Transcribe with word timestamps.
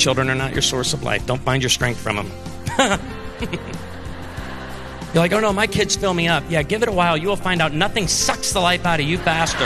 children 0.00 0.30
are 0.30 0.34
not 0.34 0.52
your 0.52 0.62
source 0.62 0.92
of 0.92 1.02
life. 1.04 1.24
Don't 1.26 1.42
find 1.42 1.62
your 1.62 1.70
strength 1.70 2.00
from 2.00 2.16
them. 2.16 2.30
You're 5.12 5.22
like, 5.22 5.32
oh 5.32 5.40
no, 5.40 5.52
my 5.52 5.66
kids 5.66 5.94
fill 5.96 6.14
me 6.14 6.28
up. 6.28 6.42
Yeah, 6.48 6.62
give 6.62 6.82
it 6.82 6.88
a 6.88 6.92
while. 6.92 7.16
You 7.16 7.28
will 7.28 7.36
find 7.36 7.60
out 7.60 7.74
nothing 7.74 8.08
sucks 8.08 8.52
the 8.52 8.60
life 8.60 8.86
out 8.86 9.00
of 9.00 9.06
you 9.06 9.18
faster 9.18 9.58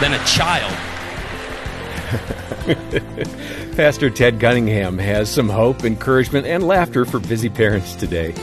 than 0.00 0.14
a 0.14 0.24
child. 0.24 0.72
Pastor 3.76 4.10
Ted 4.10 4.40
Cunningham 4.40 4.98
has 4.98 5.30
some 5.30 5.48
hope, 5.48 5.84
encouragement, 5.84 6.46
and 6.46 6.66
laughter 6.66 7.04
for 7.04 7.20
busy 7.20 7.48
parents 7.48 7.94
today 7.94 8.34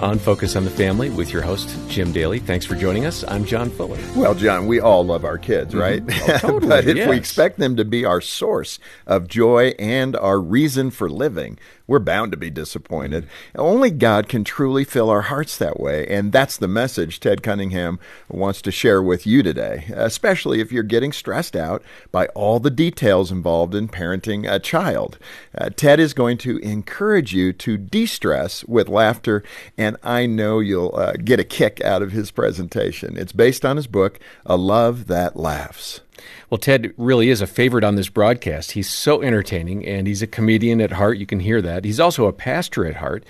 on 0.00 0.18
Focus 0.18 0.56
on 0.56 0.64
the 0.64 0.70
Family 0.70 1.10
with 1.10 1.32
your 1.32 1.42
host, 1.42 1.76
Jim 1.88 2.12
Daly. 2.12 2.38
Thanks 2.38 2.64
for 2.66 2.74
joining 2.74 3.06
us. 3.06 3.24
I'm 3.28 3.44
John 3.44 3.70
Fuller. 3.70 3.98
Well, 4.14 4.34
John, 4.34 4.66
we 4.66 4.80
all 4.80 5.04
love 5.04 5.24
our 5.24 5.38
kids, 5.38 5.74
Mm-hmm. 5.74 6.06
right? 6.06 6.28
Oh, 6.34 6.38
totally, 6.52 6.68
but 6.68 6.86
if 6.86 6.96
yes. 6.96 7.08
we 7.08 7.16
expect 7.16 7.58
them 7.58 7.76
to 7.76 7.84
be 7.84 8.04
our 8.04 8.20
source 8.20 8.78
of 9.06 9.28
joy 9.28 9.74
and 9.78 10.14
our 10.16 10.38
reason 10.40 10.90
for 10.90 11.08
living, 11.08 11.58
we're 11.86 11.98
bound 11.98 12.32
to 12.32 12.36
be 12.36 12.50
disappointed. 12.50 13.26
Only 13.54 13.90
God 13.90 14.28
can 14.28 14.44
truly 14.44 14.84
fill 14.84 15.10
our 15.10 15.22
hearts 15.22 15.56
that 15.58 15.78
way. 15.78 16.06
And 16.06 16.32
that's 16.32 16.56
the 16.56 16.68
message 16.68 17.20
Ted 17.20 17.42
Cunningham 17.42 17.98
wants 18.28 18.60
to 18.62 18.72
share 18.72 19.02
with 19.02 19.26
you 19.26 19.42
today, 19.42 19.86
especially 19.94 20.60
if 20.60 20.72
you're 20.72 20.82
getting 20.82 21.12
stressed 21.12 21.54
out 21.56 21.82
by 22.10 22.26
all 22.28 22.58
the 22.58 22.70
details 22.70 23.30
involved 23.30 23.74
in 23.74 23.88
parenting 23.88 24.50
a 24.50 24.58
child. 24.58 25.18
Uh, 25.56 25.70
Ted 25.70 26.00
is 26.00 26.14
going 26.14 26.38
to 26.38 26.58
encourage 26.58 27.32
you 27.32 27.52
to 27.52 27.76
de 27.76 28.06
stress 28.06 28.64
with 28.64 28.88
laughter, 28.88 29.42
and 29.78 29.96
I 30.02 30.26
know 30.26 30.58
you'll 30.58 30.94
uh, 30.96 31.12
get 31.12 31.40
a 31.40 31.44
kick 31.44 31.80
out 31.82 32.02
of 32.02 32.12
his 32.12 32.30
presentation. 32.30 33.16
It's 33.16 33.32
based 33.32 33.64
on 33.64 33.76
his 33.76 33.86
book, 33.86 34.18
A 34.44 34.56
Love 34.56 35.06
That 35.06 35.36
Laughs. 35.36 36.00
Well, 36.50 36.58
Ted 36.58 36.92
really 36.96 37.30
is 37.30 37.40
a 37.40 37.46
favorite 37.46 37.84
on 37.84 37.96
this 37.96 38.08
broadcast. 38.08 38.72
He's 38.72 38.88
so 38.88 39.22
entertaining, 39.22 39.84
and 39.86 40.06
he's 40.06 40.22
a 40.22 40.26
comedian 40.26 40.80
at 40.80 40.92
heart. 40.92 41.18
You 41.18 41.26
can 41.26 41.40
hear 41.40 41.60
that. 41.62 41.84
He's 41.84 42.00
also 42.00 42.26
a 42.26 42.32
pastor 42.32 42.86
at 42.86 42.96
heart. 42.96 43.24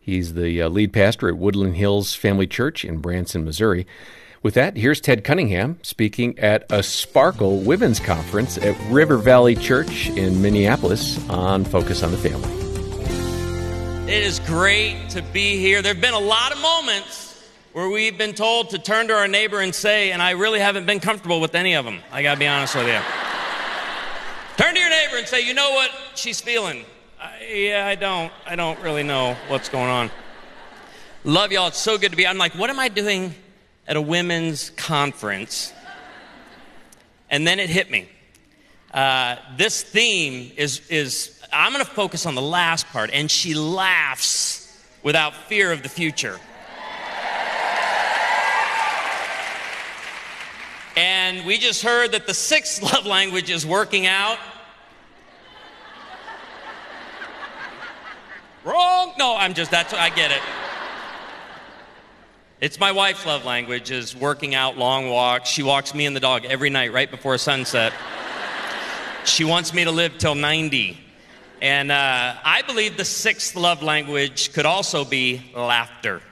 He's 0.00 0.34
the 0.34 0.62
uh, 0.62 0.68
lead 0.68 0.92
pastor 0.92 1.28
at 1.28 1.36
Woodland 1.36 1.76
Hills 1.76 2.14
Family 2.14 2.46
Church 2.46 2.84
in 2.84 2.98
Branson, 2.98 3.44
Missouri. 3.44 3.86
With 4.42 4.54
that, 4.54 4.76
here's 4.76 5.00
Ted 5.00 5.22
Cunningham 5.22 5.78
speaking 5.82 6.36
at 6.40 6.66
a 6.68 6.82
Sparkle 6.82 7.60
Women's 7.60 8.00
Conference 8.00 8.58
at 8.58 8.76
River 8.90 9.16
Valley 9.16 9.54
Church 9.54 10.08
in 10.08 10.42
Minneapolis 10.42 11.28
on 11.30 11.64
Focus 11.64 12.02
on 12.02 12.10
the 12.10 12.18
Family. 12.18 12.50
It 14.12 14.24
is 14.24 14.40
great 14.40 15.10
to 15.10 15.22
be 15.22 15.58
here. 15.58 15.80
There 15.80 15.94
have 15.94 16.02
been 16.02 16.12
a 16.12 16.18
lot 16.18 16.50
of 16.50 16.60
moments 16.60 17.31
where 17.72 17.88
we've 17.88 18.18
been 18.18 18.34
told 18.34 18.70
to 18.70 18.78
turn 18.78 19.08
to 19.08 19.14
our 19.14 19.28
neighbor 19.28 19.60
and 19.60 19.74
say, 19.74 20.12
and 20.12 20.20
I 20.20 20.32
really 20.32 20.60
haven't 20.60 20.86
been 20.86 21.00
comfortable 21.00 21.40
with 21.40 21.54
any 21.54 21.74
of 21.74 21.84
them. 21.84 22.00
I 22.10 22.22
gotta 22.22 22.38
be 22.38 22.46
honest 22.46 22.74
with 22.74 22.86
you. 22.86 23.00
turn 24.56 24.74
to 24.74 24.80
your 24.80 24.90
neighbor 24.90 25.16
and 25.16 25.26
say, 25.26 25.46
you 25.46 25.54
know 25.54 25.70
what 25.70 25.90
she's 26.14 26.40
feeling? 26.40 26.84
I, 27.18 27.44
yeah, 27.50 27.86
I 27.86 27.94
don't. 27.94 28.32
I 28.46 28.56
don't 28.56 28.78
really 28.80 29.02
know 29.02 29.36
what's 29.48 29.68
going 29.68 29.88
on. 29.88 30.10
Love 31.24 31.52
y'all. 31.52 31.68
It's 31.68 31.78
so 31.78 31.96
good 31.96 32.10
to 32.10 32.16
be. 32.16 32.26
I'm 32.26 32.36
like, 32.36 32.54
what 32.54 32.68
am 32.68 32.78
I 32.78 32.88
doing 32.88 33.34
at 33.86 33.96
a 33.96 34.00
women's 34.00 34.70
conference? 34.70 35.72
And 37.30 37.46
then 37.46 37.58
it 37.58 37.70
hit 37.70 37.90
me. 37.90 38.08
Uh, 38.92 39.36
this 39.56 39.82
theme 39.82 40.52
is, 40.56 40.82
is 40.90 41.40
I'm 41.50 41.72
going 41.72 41.84
to 41.84 41.90
focus 41.90 42.26
on 42.26 42.34
the 42.34 42.42
last 42.42 42.86
part, 42.88 43.10
and 43.10 43.30
she 43.30 43.54
laughs 43.54 44.84
without 45.02 45.34
fear 45.34 45.72
of 45.72 45.82
the 45.82 45.88
future. 45.88 46.38
And 50.96 51.46
we 51.46 51.58
just 51.58 51.82
heard 51.82 52.12
that 52.12 52.26
the 52.26 52.34
sixth 52.34 52.82
love 52.92 53.06
language 53.06 53.50
is 53.50 53.66
working 53.66 54.06
out. 54.06 54.38
Wrong. 58.64 59.12
No, 59.18 59.36
I'm 59.36 59.54
just, 59.54 59.70
that's, 59.70 59.92
I 59.92 60.10
get 60.10 60.30
it. 60.30 60.40
It's 62.60 62.78
my 62.78 62.92
wife's 62.92 63.26
love 63.26 63.44
language 63.44 63.90
is 63.90 64.14
working 64.14 64.54
out 64.54 64.78
long 64.78 65.10
walks. 65.10 65.48
She 65.48 65.64
walks 65.64 65.94
me 65.94 66.06
and 66.06 66.14
the 66.14 66.20
dog 66.20 66.44
every 66.44 66.70
night 66.70 66.92
right 66.92 67.10
before 67.10 67.36
sunset. 67.38 67.92
She 69.24 69.44
wants 69.44 69.74
me 69.74 69.82
to 69.82 69.90
live 69.90 70.16
till 70.18 70.36
90. 70.36 70.96
And 71.60 71.90
uh, 71.90 72.34
I 72.44 72.62
believe 72.62 72.96
the 72.96 73.04
sixth 73.04 73.56
love 73.56 73.82
language 73.82 74.52
could 74.52 74.66
also 74.66 75.04
be 75.04 75.42
laughter, 75.56 76.22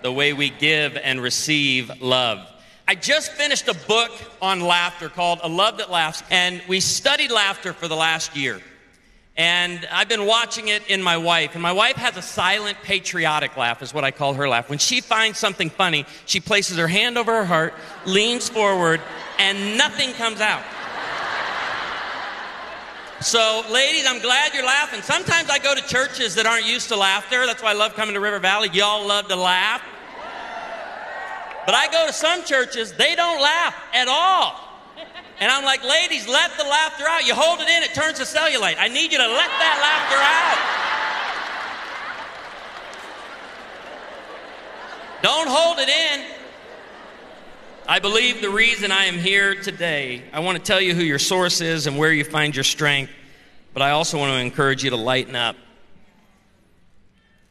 the 0.00 0.12
way 0.12 0.32
we 0.32 0.48
give 0.48 0.96
and 0.96 1.20
receive 1.20 1.90
love. 2.00 2.46
I 2.88 2.94
just 2.94 3.32
finished 3.32 3.66
a 3.66 3.74
book 3.74 4.12
on 4.40 4.60
laughter 4.60 5.08
called 5.08 5.40
A 5.42 5.48
Love 5.48 5.78
That 5.78 5.90
Laughs, 5.90 6.22
and 6.30 6.62
we 6.68 6.78
studied 6.78 7.32
laughter 7.32 7.72
for 7.72 7.88
the 7.88 7.96
last 7.96 8.36
year. 8.36 8.60
And 9.36 9.86
I've 9.90 10.08
been 10.08 10.24
watching 10.24 10.68
it 10.68 10.88
in 10.88 11.02
my 11.02 11.16
wife, 11.16 11.54
and 11.54 11.62
my 11.62 11.72
wife 11.72 11.96
has 11.96 12.16
a 12.16 12.22
silent 12.22 12.78
patriotic 12.84 13.56
laugh, 13.56 13.82
is 13.82 13.92
what 13.92 14.04
I 14.04 14.12
call 14.12 14.34
her 14.34 14.48
laugh. 14.48 14.70
When 14.70 14.78
she 14.78 15.00
finds 15.00 15.36
something 15.36 15.68
funny, 15.68 16.06
she 16.26 16.38
places 16.38 16.78
her 16.78 16.86
hand 16.86 17.18
over 17.18 17.32
her 17.32 17.44
heart, 17.44 17.74
leans 18.04 18.48
forward, 18.48 19.00
and 19.40 19.76
nothing 19.76 20.12
comes 20.12 20.40
out. 20.40 20.62
So, 23.20 23.64
ladies, 23.68 24.06
I'm 24.06 24.20
glad 24.20 24.54
you're 24.54 24.64
laughing. 24.64 25.02
Sometimes 25.02 25.50
I 25.50 25.58
go 25.58 25.74
to 25.74 25.82
churches 25.88 26.36
that 26.36 26.46
aren't 26.46 26.66
used 26.66 26.88
to 26.90 26.96
laughter. 26.96 27.46
That's 27.46 27.64
why 27.64 27.70
I 27.70 27.74
love 27.74 27.94
coming 27.94 28.14
to 28.14 28.20
River 28.20 28.38
Valley. 28.38 28.68
Y'all 28.72 29.04
love 29.04 29.26
to 29.26 29.36
laugh. 29.36 29.82
But 31.66 31.74
I 31.74 31.88
go 31.90 32.06
to 32.06 32.12
some 32.12 32.44
churches, 32.44 32.92
they 32.92 33.16
don't 33.16 33.42
laugh 33.42 33.74
at 33.92 34.08
all. 34.08 34.62
And 35.38 35.50
I'm 35.50 35.64
like, 35.64 35.84
ladies, 35.84 36.26
let 36.26 36.56
the 36.56 36.64
laughter 36.64 37.04
out. 37.06 37.26
You 37.26 37.34
hold 37.34 37.60
it 37.60 37.68
in, 37.68 37.82
it 37.82 37.92
turns 37.92 38.18
to 38.18 38.24
cellulite. 38.24 38.76
I 38.78 38.88
need 38.88 39.12
you 39.12 39.18
to 39.18 39.26
let 39.26 39.48
that 39.48 39.78
laughter 39.82 40.16
out. 40.22 40.86
Don't 45.22 45.48
hold 45.48 45.78
it 45.78 45.88
in. 45.88 46.24
I 47.88 47.98
believe 47.98 48.40
the 48.40 48.50
reason 48.50 48.90
I 48.90 49.04
am 49.04 49.18
here 49.18 49.54
today, 49.54 50.22
I 50.32 50.40
want 50.40 50.58
to 50.58 50.64
tell 50.64 50.80
you 50.80 50.94
who 50.94 51.02
your 51.02 51.18
source 51.18 51.60
is 51.60 51.86
and 51.86 51.98
where 51.98 52.12
you 52.12 52.24
find 52.24 52.54
your 52.54 52.64
strength, 52.64 53.12
but 53.74 53.82
I 53.82 53.90
also 53.90 54.18
want 54.18 54.32
to 54.32 54.38
encourage 54.38 54.82
you 54.84 54.90
to 54.90 54.96
lighten 54.96 55.36
up. 55.36 55.56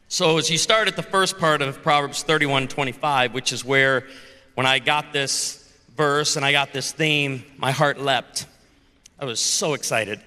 So, 0.08 0.38
as 0.38 0.48
you 0.48 0.56
start 0.56 0.86
at 0.86 0.94
the 0.94 1.02
first 1.02 1.36
part 1.36 1.62
of 1.62 1.82
Proverbs 1.82 2.22
31 2.22 2.68
25, 2.68 3.34
which 3.34 3.52
is 3.52 3.64
where 3.64 4.06
when 4.54 4.64
I 4.64 4.78
got 4.78 5.12
this 5.12 5.68
verse 5.96 6.36
and 6.36 6.44
I 6.44 6.52
got 6.52 6.72
this 6.72 6.92
theme, 6.92 7.44
my 7.56 7.72
heart 7.72 7.98
leapt. 7.98 8.46
I 9.18 9.24
was 9.24 9.40
so 9.40 9.74
excited. 9.74 10.20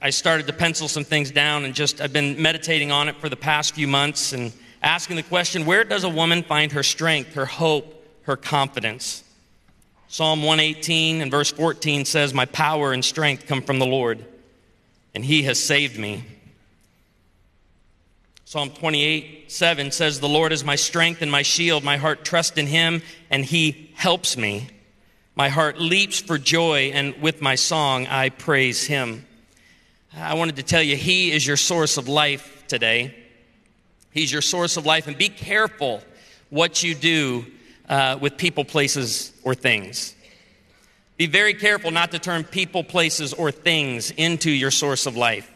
I 0.00 0.10
started 0.10 0.46
to 0.46 0.52
pencil 0.52 0.86
some 0.86 1.02
things 1.02 1.32
down 1.32 1.64
and 1.64 1.74
just, 1.74 2.00
I've 2.00 2.12
been 2.12 2.40
meditating 2.40 2.92
on 2.92 3.08
it 3.08 3.16
for 3.16 3.28
the 3.28 3.36
past 3.36 3.74
few 3.74 3.88
months 3.88 4.32
and 4.32 4.52
asking 4.84 5.16
the 5.16 5.24
question 5.24 5.66
where 5.66 5.82
does 5.82 6.04
a 6.04 6.08
woman 6.08 6.44
find 6.44 6.70
her 6.70 6.84
strength, 6.84 7.34
her 7.34 7.46
hope, 7.46 8.06
her 8.22 8.36
confidence? 8.36 9.24
Psalm 10.06 10.44
118 10.44 11.22
and 11.22 11.30
verse 11.32 11.50
14 11.50 12.04
says, 12.04 12.32
My 12.32 12.44
power 12.44 12.92
and 12.92 13.04
strength 13.04 13.48
come 13.48 13.62
from 13.62 13.80
the 13.80 13.86
Lord, 13.86 14.24
and 15.12 15.24
he 15.24 15.42
has 15.42 15.60
saved 15.60 15.98
me. 15.98 16.24
Psalm 18.48 18.70
28 18.70 19.50
7 19.50 19.90
says, 19.90 20.20
The 20.20 20.28
Lord 20.28 20.52
is 20.52 20.62
my 20.62 20.76
strength 20.76 21.20
and 21.20 21.32
my 21.32 21.42
shield. 21.42 21.82
My 21.82 21.96
heart 21.96 22.24
trusts 22.24 22.56
in 22.56 22.68
him, 22.68 23.02
and 23.28 23.44
he 23.44 23.90
helps 23.96 24.36
me. 24.36 24.68
My 25.34 25.48
heart 25.48 25.80
leaps 25.80 26.20
for 26.20 26.38
joy, 26.38 26.92
and 26.94 27.20
with 27.20 27.42
my 27.42 27.56
song 27.56 28.06
I 28.06 28.28
praise 28.28 28.86
him. 28.86 29.26
I 30.16 30.34
wanted 30.34 30.54
to 30.56 30.62
tell 30.62 30.80
you, 30.80 30.94
he 30.94 31.32
is 31.32 31.44
your 31.44 31.56
source 31.56 31.96
of 31.96 32.06
life 32.06 32.62
today. 32.68 33.16
He's 34.12 34.30
your 34.30 34.42
source 34.42 34.76
of 34.76 34.86
life, 34.86 35.08
and 35.08 35.18
be 35.18 35.28
careful 35.28 36.00
what 36.48 36.84
you 36.84 36.94
do 36.94 37.46
uh, 37.88 38.16
with 38.20 38.36
people, 38.36 38.64
places, 38.64 39.32
or 39.42 39.56
things. 39.56 40.14
Be 41.16 41.26
very 41.26 41.54
careful 41.54 41.90
not 41.90 42.12
to 42.12 42.20
turn 42.20 42.44
people, 42.44 42.84
places, 42.84 43.34
or 43.34 43.50
things 43.50 44.12
into 44.12 44.52
your 44.52 44.70
source 44.70 45.06
of 45.06 45.16
life. 45.16 45.50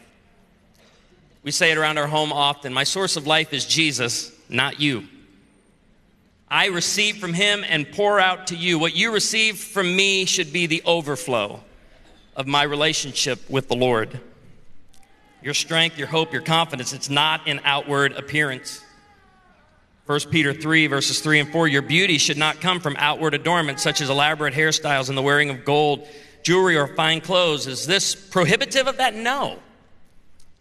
We 1.43 1.51
say 1.51 1.71
it 1.71 1.77
around 1.77 1.97
our 1.97 2.07
home 2.07 2.31
often 2.31 2.73
My 2.73 2.83
source 2.83 3.15
of 3.15 3.25
life 3.25 3.53
is 3.53 3.65
Jesus, 3.65 4.31
not 4.49 4.79
you. 4.79 5.07
I 6.47 6.67
receive 6.67 7.17
from 7.17 7.33
him 7.33 7.63
and 7.67 7.89
pour 7.91 8.19
out 8.19 8.47
to 8.47 8.57
you. 8.57 8.77
What 8.77 8.93
you 8.93 9.13
receive 9.13 9.57
from 9.57 9.95
me 9.95 10.25
should 10.25 10.51
be 10.51 10.65
the 10.67 10.83
overflow 10.85 11.61
of 12.35 12.45
my 12.45 12.63
relationship 12.63 13.49
with 13.49 13.69
the 13.69 13.75
Lord. 13.75 14.19
Your 15.41 15.53
strength, 15.53 15.97
your 15.97 16.07
hope, 16.07 16.33
your 16.33 16.41
confidence, 16.41 16.93
it's 16.93 17.09
not 17.09 17.47
in 17.47 17.61
outward 17.63 18.11
appearance. 18.13 18.83
1 20.05 20.19
Peter 20.29 20.53
3, 20.53 20.87
verses 20.87 21.21
3 21.21 21.39
and 21.39 21.51
4 21.51 21.67
Your 21.69 21.81
beauty 21.81 22.17
should 22.17 22.37
not 22.37 22.59
come 22.59 22.79
from 22.79 22.95
outward 22.99 23.33
adornment, 23.33 23.79
such 23.79 24.01
as 24.01 24.09
elaborate 24.09 24.53
hairstyles 24.53 25.07
and 25.07 25.17
the 25.17 25.21
wearing 25.21 25.49
of 25.49 25.63
gold, 25.63 26.05
jewelry, 26.43 26.75
or 26.75 26.87
fine 26.87 27.21
clothes. 27.21 27.65
Is 27.65 27.87
this 27.87 28.13
prohibitive 28.13 28.87
of 28.87 28.97
that? 28.97 29.15
No. 29.15 29.59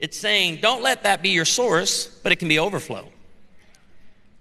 It's 0.00 0.19
saying, 0.19 0.61
don't 0.62 0.82
let 0.82 1.02
that 1.02 1.23
be 1.23 1.29
your 1.31 1.44
source, 1.44 2.06
but 2.06 2.32
it 2.32 2.37
can 2.37 2.49
be 2.49 2.58
overflow. 2.58 3.06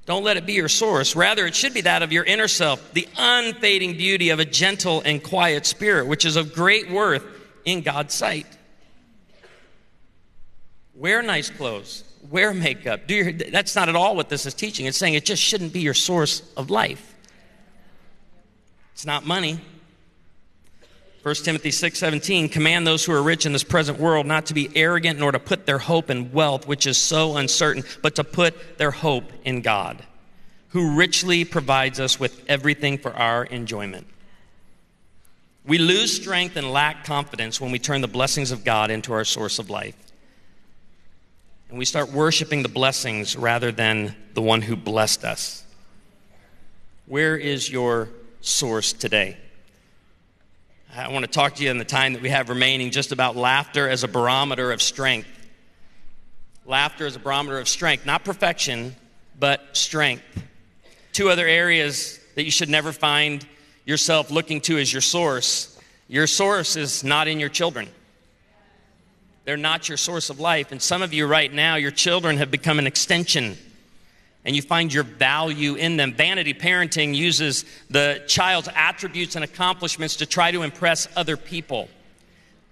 Don't 0.05 0.23
let 0.23 0.37
it 0.37 0.45
be 0.45 0.53
your 0.53 0.69
source. 0.69 1.15
Rather, 1.15 1.45
it 1.45 1.53
should 1.53 1.73
be 1.73 1.81
that 1.81 2.01
of 2.01 2.11
your 2.11 2.23
inner 2.23 2.47
self, 2.47 2.93
the 2.93 3.07
unfading 3.17 3.97
beauty 3.97 4.29
of 4.29 4.39
a 4.39 4.45
gentle 4.45 5.01
and 5.05 5.21
quiet 5.21 5.65
spirit, 5.65 6.07
which 6.07 6.25
is 6.25 6.35
of 6.35 6.53
great 6.53 6.89
worth 6.89 7.23
in 7.65 7.81
God's 7.81 8.15
sight. 8.15 8.47
Wear 10.95 11.21
nice 11.21 11.49
clothes. 11.49 12.03
Wear 12.29 12.53
makeup. 12.53 13.05
Do 13.05 13.15
your, 13.15 13.31
that's 13.33 13.75
not 13.75 13.87
at 13.87 13.95
all 13.95 14.15
what 14.15 14.29
this 14.29 14.45
is 14.45 14.53
teaching. 14.53 14.85
It's 14.85 14.97
saying 14.97 15.13
it 15.13 15.25
just 15.25 15.43
shouldn't 15.43 15.73
be 15.73 15.81
your 15.81 15.93
source 15.93 16.41
of 16.57 16.69
life. 16.69 17.15
It's 18.93 19.05
not 19.05 19.25
money. 19.25 19.59
1 21.21 21.35
Timothy 21.43 21.69
6:17 21.69 22.49
command 22.49 22.87
those 22.87 23.03
who 23.03 23.11
are 23.11 23.21
rich 23.21 23.45
in 23.45 23.51
this 23.51 23.63
present 23.63 23.99
world 23.99 24.25
not 24.25 24.45
to 24.45 24.53
be 24.53 24.69
arrogant 24.75 25.19
nor 25.19 25.31
to 25.31 25.39
put 25.39 25.65
their 25.65 25.79
hope 25.79 26.09
in 26.09 26.31
wealth 26.31 26.65
which 26.65 26.87
is 26.87 26.97
so 26.97 27.35
uncertain 27.35 27.83
but 28.01 28.15
to 28.15 28.23
put 28.23 28.77
their 28.77 28.91
hope 28.91 29.31
in 29.43 29.61
God 29.61 30.03
who 30.69 30.95
richly 30.95 31.43
provides 31.45 31.99
us 31.99 32.19
with 32.19 32.43
everything 32.47 32.97
for 32.97 33.13
our 33.13 33.43
enjoyment. 33.45 34.07
We 35.65 35.77
lose 35.77 36.15
strength 36.15 36.55
and 36.55 36.71
lack 36.71 37.03
confidence 37.03 37.59
when 37.59 37.71
we 37.71 37.79
turn 37.79 38.01
the 38.01 38.07
blessings 38.07 38.51
of 38.51 38.63
God 38.63 38.91
into 38.91 39.13
our 39.13 39.25
source 39.25 39.59
of 39.59 39.69
life. 39.69 39.95
And 41.69 41.77
we 41.77 41.85
start 41.85 42.11
worshiping 42.11 42.63
the 42.63 42.69
blessings 42.69 43.35
rather 43.35 43.71
than 43.71 44.15
the 44.33 44.41
one 44.41 44.61
who 44.61 44.75
blessed 44.75 45.23
us. 45.23 45.63
Where 47.05 47.35
is 47.35 47.69
your 47.69 48.09
source 48.41 48.93
today? 48.93 49.37
I 50.95 51.09
want 51.09 51.23
to 51.23 51.31
talk 51.31 51.55
to 51.55 51.63
you 51.63 51.69
in 51.69 51.77
the 51.77 51.85
time 51.85 52.13
that 52.13 52.21
we 52.21 52.29
have 52.29 52.49
remaining 52.49 52.89
just 52.89 53.11
about 53.11 53.35
laughter 53.35 53.87
as 53.87 54.03
a 54.03 54.07
barometer 54.07 54.71
of 54.71 54.81
strength. 54.81 55.29
Laughter 56.65 57.05
as 57.05 57.15
a 57.15 57.19
barometer 57.19 57.59
of 57.59 57.67
strength, 57.67 58.07
not 58.07 58.25
perfection, 58.25 58.95
but 59.39 59.77
strength. 59.77 60.23
Two 61.13 61.29
other 61.29 61.47
areas 61.47 62.19
that 62.33 62.43
you 62.43 62.49
should 62.49 62.69
never 62.69 62.91
find 62.91 63.45
yourself 63.85 64.31
looking 64.31 64.61
to 64.61 64.79
as 64.79 64.91
your 64.91 65.01
source. 65.01 65.79
Your 66.07 66.25
source 66.25 66.75
is 66.75 67.03
not 67.03 67.27
in 67.27 67.39
your 67.39 67.49
children. 67.49 67.87
They're 69.45 69.57
not 69.57 69.89
your 69.89 69.97
source 69.97 70.31
of 70.31 70.39
life. 70.39 70.71
And 70.71 70.81
some 70.81 71.03
of 71.03 71.13
you 71.13 71.27
right 71.27 71.53
now, 71.53 71.75
your 71.75 71.91
children 71.91 72.37
have 72.37 72.49
become 72.49 72.79
an 72.79 72.87
extension 72.87 73.57
and 74.45 74.55
you 74.55 74.61
find 74.61 74.93
your 74.93 75.03
value 75.03 75.75
in 75.75 75.97
them. 75.97 76.13
Vanity 76.13 76.53
parenting 76.53 77.13
uses 77.13 77.65
the 77.89 78.23
child's 78.27 78.69
attributes 78.73 79.35
and 79.35 79.43
accomplishments 79.43 80.17
to 80.17 80.25
try 80.25 80.51
to 80.51 80.61
impress 80.61 81.07
other 81.15 81.37
people. 81.37 81.89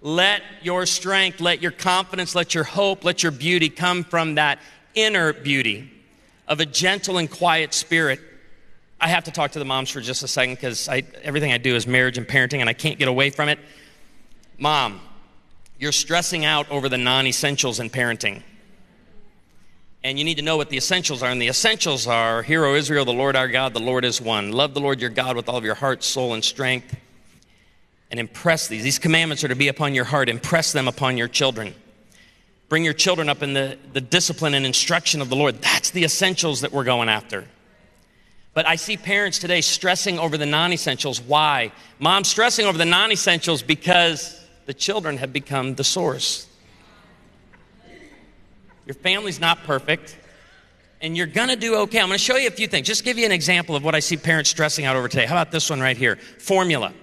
Let 0.02 0.42
your 0.62 0.86
strength, 0.86 1.42
let 1.42 1.62
your 1.62 1.72
confidence, 1.72 2.36
let 2.36 2.56
your 2.56 2.64
hope, 2.64 3.04
let 3.04 3.24
your 3.24 3.32
beauty 3.32 3.70
come 3.70 4.04
from 4.04 4.36
that 4.36 4.60
inner 4.96 5.34
beauty 5.34 5.92
of 6.48 6.60
a 6.60 6.66
gentle 6.66 7.18
and 7.18 7.30
quiet 7.30 7.74
spirit. 7.74 8.22
I 9.02 9.10
have 9.10 9.26
to 9.26 9.32
talk 9.32 9.52
to 9.52 9.60
the 9.60 9.66
moms 9.66 9.90
for 9.90 10.02
just 10.02 10.24
a 10.24 10.28
second 10.28 10.56
because 10.56 10.88
everything 11.22 11.52
I 11.52 11.58
do 11.58 11.76
is 11.76 11.86
marriage 11.86 12.18
and 12.18 12.28
parenting 12.28 12.60
and 12.60 12.70
I 12.70 12.74
can't 12.74 12.98
get 12.98 13.08
away 13.08 13.30
from 13.30 13.50
it. 13.50 13.60
Mom, 14.58 15.02
you're 15.78 15.92
stressing 15.92 16.46
out 16.46 16.70
over 16.72 16.90
the 16.90 16.98
non 16.98 17.28
essentials 17.28 17.80
in 17.80 17.90
parenting 17.90 18.42
and 20.04 20.18
you 20.18 20.24
need 20.24 20.36
to 20.36 20.42
know 20.42 20.58
what 20.58 20.70
the 20.70 20.78
essentials 20.78 21.24
are. 21.24 21.30
And 21.30 21.42
the 21.42 21.48
essentials 21.48 22.08
are 22.08 22.42
Hear, 22.44 22.66
O 22.66 22.76
Israel, 22.76 23.06
the 23.06 23.14
Lord 23.14 23.36
our 23.36 23.48
God, 23.48 23.74
the 23.74 23.80
Lord 23.80 24.06
is 24.06 24.22
one. 24.22 24.52
Love 24.52 24.74
the 24.74 24.80
Lord 24.80 25.02
your 25.02 25.10
God 25.10 25.36
with 25.36 25.50
all 25.50 25.58
of 25.58 25.66
your 25.66 25.76
heart, 25.76 26.04
soul, 26.04 26.34
and 26.34 26.44
strength. 26.44 26.96
And 28.10 28.20
impress 28.20 28.68
these. 28.68 28.84
These 28.84 29.00
commandments 29.00 29.44
are 29.44 29.50
to 29.50 29.56
be 29.56 29.68
upon 29.68 29.94
your 29.94 30.06
heart. 30.06 30.30
Impress 30.30 30.72
them 30.72 30.88
upon 30.88 31.18
your 31.18 31.28
children. 31.28 31.76
Bring 32.70 32.84
your 32.84 32.94
children 32.94 33.28
up 33.28 33.44
in 33.44 33.54
the, 33.54 33.78
the 33.94 34.02
discipline 34.02 34.54
and 34.54 34.66
instruction 34.66 35.22
of 35.22 35.30
the 35.30 35.36
Lord. 35.36 35.62
That's 35.62 35.92
the 35.92 36.04
essentials 36.04 36.62
that 36.62 36.72
we're 36.72 36.84
going 36.84 37.10
after. 37.10 37.46
But 38.54 38.68
I 38.68 38.76
see 38.76 38.98
parents 38.98 39.40
today 39.40 39.62
stressing 39.62 40.20
over 40.20 40.38
the 40.38 40.46
non 40.46 40.74
essentials. 40.74 41.22
Why? 41.22 41.72
Mom 42.00 42.24
stressing 42.24 42.66
over 42.66 42.78
the 42.78 42.86
non 42.86 43.12
essentials 43.12 43.62
because 43.62 44.44
the 44.66 44.74
children 44.74 45.18
have 45.18 45.32
become 45.32 45.76
the 45.76 45.84
source. 45.84 46.47
Your 48.88 48.94
family's 48.94 49.42
not 49.42 49.64
perfect, 49.66 50.16
and 51.02 51.18
you're 51.18 51.28
going 51.28 51.50
to 51.50 51.58
do 51.58 51.76
okay. 51.76 52.00
I'm 52.00 52.08
going 52.08 52.18
to 52.18 52.24
show 52.24 52.38
you 52.38 52.48
a 52.48 52.52
few 52.52 52.68
things. 52.68 52.88
Just 52.88 53.04
give 53.04 53.18
you 53.18 53.26
an 53.26 53.34
example 53.34 53.76
of 53.76 53.84
what 53.84 53.94
I 53.96 54.00
see 54.00 54.16
parents 54.16 54.50
stressing 54.50 54.86
out 54.86 54.96
over 54.96 55.10
today. 55.10 55.26
How 55.26 55.36
about 55.36 55.52
this 55.52 55.70
one 55.70 55.82
right 55.82 55.98
here? 55.98 56.16
Formula. 56.40 56.94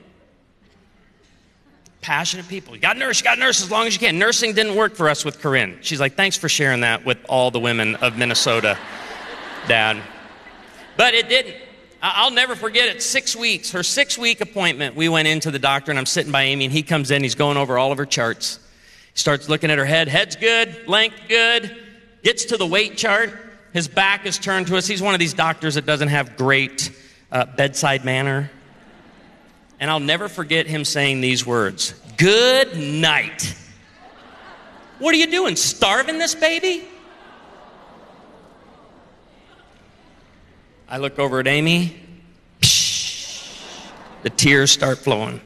Passionate 2.00 2.48
people. 2.48 2.74
You 2.74 2.80
got 2.80 2.96
nurse, 2.96 3.20
you 3.20 3.24
got 3.24 3.38
nurse 3.38 3.62
as 3.62 3.70
long 3.70 3.86
as 3.86 3.92
you 3.92 4.00
can. 4.00 4.18
Nursing 4.18 4.54
didn't 4.54 4.76
work 4.76 4.94
for 4.94 5.10
us 5.10 5.26
with 5.26 5.40
Corinne. 5.40 5.76
She's 5.82 6.00
like, 6.00 6.14
thanks 6.14 6.38
for 6.38 6.48
sharing 6.48 6.80
that 6.80 7.04
with 7.04 7.18
all 7.28 7.50
the 7.50 7.60
women 7.60 7.96
of 7.96 8.16
Minnesota, 8.16 8.78
Dad. 9.68 10.00
But 10.96 11.12
it 11.12 11.28
didn't. 11.28 11.56
I'll 12.00 12.30
never 12.30 12.56
forget 12.56 12.88
it. 12.88 13.02
Six 13.02 13.36
weeks, 13.36 13.72
her 13.72 13.82
six 13.82 14.16
week 14.16 14.40
appointment, 14.40 14.96
we 14.96 15.10
went 15.10 15.28
into 15.28 15.50
the 15.50 15.58
doctor, 15.58 15.90
and 15.92 15.98
I'm 15.98 16.06
sitting 16.06 16.32
by 16.32 16.44
Amy, 16.44 16.64
and 16.64 16.72
he 16.72 16.82
comes 16.82 17.10
in, 17.10 17.22
he's 17.22 17.34
going 17.34 17.58
over 17.58 17.76
all 17.76 17.92
of 17.92 17.98
her 17.98 18.06
charts. 18.06 18.58
Starts 19.14 19.48
looking 19.48 19.70
at 19.70 19.78
her 19.78 19.84
head. 19.84 20.08
Head's 20.08 20.36
good, 20.36 20.88
length 20.88 21.16
good. 21.28 21.76
Gets 22.22 22.46
to 22.46 22.56
the 22.56 22.66
weight 22.66 22.96
chart. 22.96 23.32
His 23.72 23.88
back 23.88 24.26
is 24.26 24.38
turned 24.38 24.66
to 24.68 24.76
us. 24.76 24.86
He's 24.86 25.02
one 25.02 25.14
of 25.14 25.20
these 25.20 25.34
doctors 25.34 25.76
that 25.76 25.86
doesn't 25.86 26.08
have 26.08 26.36
great 26.36 26.90
uh, 27.30 27.44
bedside 27.44 28.04
manner. 28.04 28.50
And 29.80 29.90
I'll 29.90 30.00
never 30.00 30.28
forget 30.28 30.66
him 30.66 30.84
saying 30.84 31.20
these 31.20 31.46
words 31.46 31.94
Good 32.16 32.76
night. 32.76 33.56
What 34.98 35.14
are 35.14 35.18
you 35.18 35.26
doing? 35.26 35.56
Starving 35.56 36.18
this 36.18 36.34
baby? 36.34 36.86
I 40.88 40.98
look 40.98 41.18
over 41.18 41.40
at 41.40 41.46
Amy. 41.46 42.00
The 44.22 44.30
tears 44.30 44.70
start 44.70 44.98
flowing. 44.98 45.40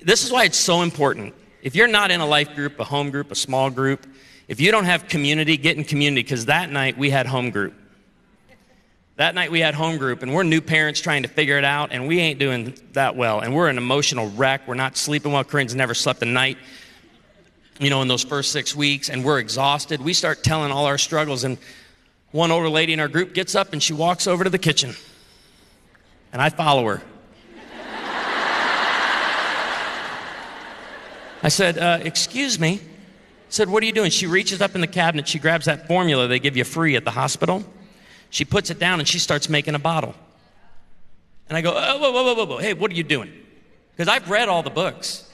This 0.00 0.24
is 0.24 0.32
why 0.32 0.44
it's 0.44 0.58
so 0.58 0.82
important 0.82 1.34
if 1.62 1.76
you're 1.76 1.88
not 1.88 2.10
in 2.10 2.20
a 2.20 2.26
life 2.26 2.54
group, 2.54 2.78
a 2.80 2.84
home 2.84 3.10
group, 3.10 3.30
a 3.30 3.34
small 3.34 3.70
group, 3.70 4.06
if 4.48 4.60
you 4.60 4.70
don't 4.70 4.84
have 4.84 5.08
community, 5.08 5.56
get 5.56 5.76
in 5.76 5.84
community 5.84 6.22
because 6.22 6.46
that 6.46 6.70
night 6.70 6.98
we 6.98 7.08
had 7.08 7.26
home 7.26 7.50
group. 7.50 7.74
That 9.16 9.34
night 9.34 9.50
we 9.52 9.60
had 9.60 9.74
home 9.74 9.98
group, 9.98 10.22
and 10.22 10.34
we're 10.34 10.42
new 10.42 10.60
parents 10.60 11.00
trying 11.00 11.22
to 11.22 11.28
figure 11.28 11.58
it 11.58 11.64
out, 11.64 11.92
and 11.92 12.08
we 12.08 12.18
ain't 12.18 12.40
doing 12.40 12.74
that 12.92 13.14
well. 13.14 13.40
And 13.40 13.54
we're 13.54 13.68
an 13.68 13.78
emotional 13.78 14.30
wreck. 14.30 14.66
We're 14.66 14.74
not 14.74 14.96
sleeping 14.96 15.32
well. 15.32 15.44
Corinne's 15.44 15.74
never 15.74 15.94
slept 15.94 16.22
a 16.22 16.26
night, 16.26 16.58
you 17.78 17.90
know, 17.90 18.02
in 18.02 18.08
those 18.08 18.24
first 18.24 18.50
six 18.50 18.74
weeks, 18.74 19.10
and 19.10 19.24
we're 19.24 19.38
exhausted. 19.38 20.00
We 20.00 20.12
start 20.14 20.42
telling 20.42 20.72
all 20.72 20.86
our 20.86 20.98
struggles, 20.98 21.44
and 21.44 21.58
one 22.32 22.50
older 22.50 22.68
lady 22.68 22.94
in 22.94 23.00
our 23.00 23.08
group 23.08 23.34
gets 23.34 23.54
up 23.54 23.72
and 23.74 23.82
she 23.82 23.92
walks 23.92 24.26
over 24.26 24.42
to 24.42 24.50
the 24.50 24.58
kitchen, 24.58 24.94
and 26.32 26.42
I 26.42 26.48
follow 26.48 26.84
her. 26.86 27.02
I 31.42 31.48
said, 31.48 31.78
uh, 31.78 31.98
Excuse 32.02 32.58
me. 32.58 32.80
I 32.80 32.80
said, 33.48 33.68
What 33.68 33.82
are 33.82 33.86
you 33.86 33.92
doing? 33.92 34.10
She 34.10 34.26
reaches 34.26 34.60
up 34.60 34.74
in 34.74 34.80
the 34.80 34.86
cabinet. 34.86 35.28
She 35.28 35.38
grabs 35.38 35.66
that 35.66 35.86
formula 35.86 36.28
they 36.28 36.38
give 36.38 36.56
you 36.56 36.64
free 36.64 36.96
at 36.96 37.04
the 37.04 37.10
hospital. 37.10 37.64
She 38.30 38.44
puts 38.44 38.70
it 38.70 38.78
down 38.78 38.98
and 38.98 39.06
she 39.06 39.18
starts 39.18 39.48
making 39.48 39.74
a 39.74 39.78
bottle. 39.78 40.14
And 41.48 41.56
I 41.56 41.60
go, 41.60 41.74
oh, 41.76 41.98
whoa, 41.98 42.10
whoa, 42.12 42.34
whoa, 42.34 42.46
whoa, 42.46 42.58
Hey, 42.58 42.72
what 42.72 42.90
are 42.90 42.94
you 42.94 43.02
doing? 43.02 43.30
Because 43.94 44.08
I've 44.08 44.30
read 44.30 44.48
all 44.48 44.62
the 44.62 44.70
books, 44.70 45.30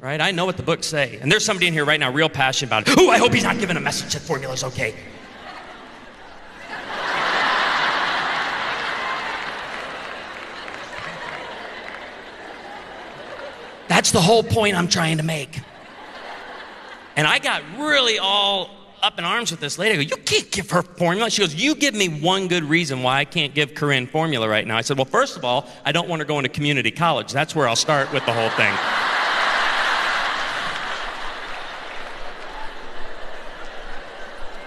right? 0.00 0.20
I 0.20 0.30
know 0.30 0.46
what 0.46 0.56
the 0.56 0.62
books 0.62 0.86
say. 0.86 1.18
And 1.20 1.32
there's 1.32 1.44
somebody 1.44 1.66
in 1.66 1.72
here 1.72 1.84
right 1.84 1.98
now 1.98 2.12
real 2.12 2.28
passionate 2.28 2.68
about 2.68 2.88
it. 2.88 2.94
Oh, 2.96 3.10
I 3.10 3.18
hope 3.18 3.34
he's 3.34 3.42
not 3.42 3.58
giving 3.58 3.76
a 3.76 3.80
message 3.80 4.12
that 4.12 4.22
formula's 4.22 4.62
okay. 4.62 4.94
That's 13.88 14.12
the 14.12 14.20
whole 14.20 14.42
point 14.42 14.76
I'm 14.76 14.88
trying 14.88 15.16
to 15.18 15.22
make. 15.22 15.60
And 17.16 17.26
I 17.26 17.38
got 17.38 17.62
really 17.78 18.18
all 18.18 18.70
up 19.02 19.18
in 19.18 19.24
arms 19.24 19.50
with 19.50 19.60
this 19.60 19.78
lady. 19.78 19.94
I 19.94 20.04
go, 20.04 20.16
You 20.16 20.22
can't 20.22 20.50
give 20.50 20.70
her 20.70 20.82
formula. 20.82 21.30
She 21.30 21.42
goes, 21.42 21.54
You 21.54 21.74
give 21.74 21.94
me 21.94 22.08
one 22.20 22.48
good 22.48 22.64
reason 22.64 23.02
why 23.02 23.18
I 23.18 23.24
can't 23.24 23.54
give 23.54 23.74
Corinne 23.74 24.06
formula 24.06 24.48
right 24.48 24.66
now. 24.66 24.76
I 24.76 24.82
said, 24.82 24.96
Well, 24.96 25.04
first 25.06 25.36
of 25.36 25.44
all, 25.44 25.68
I 25.84 25.92
don't 25.92 26.08
want 26.08 26.20
her 26.20 26.26
going 26.26 26.44
to 26.44 26.48
community 26.48 26.90
college. 26.90 27.32
That's 27.32 27.54
where 27.54 27.68
I'll 27.68 27.76
start 27.76 28.12
with 28.12 28.24
the 28.26 28.32
whole 28.32 28.50
thing. 28.50 28.74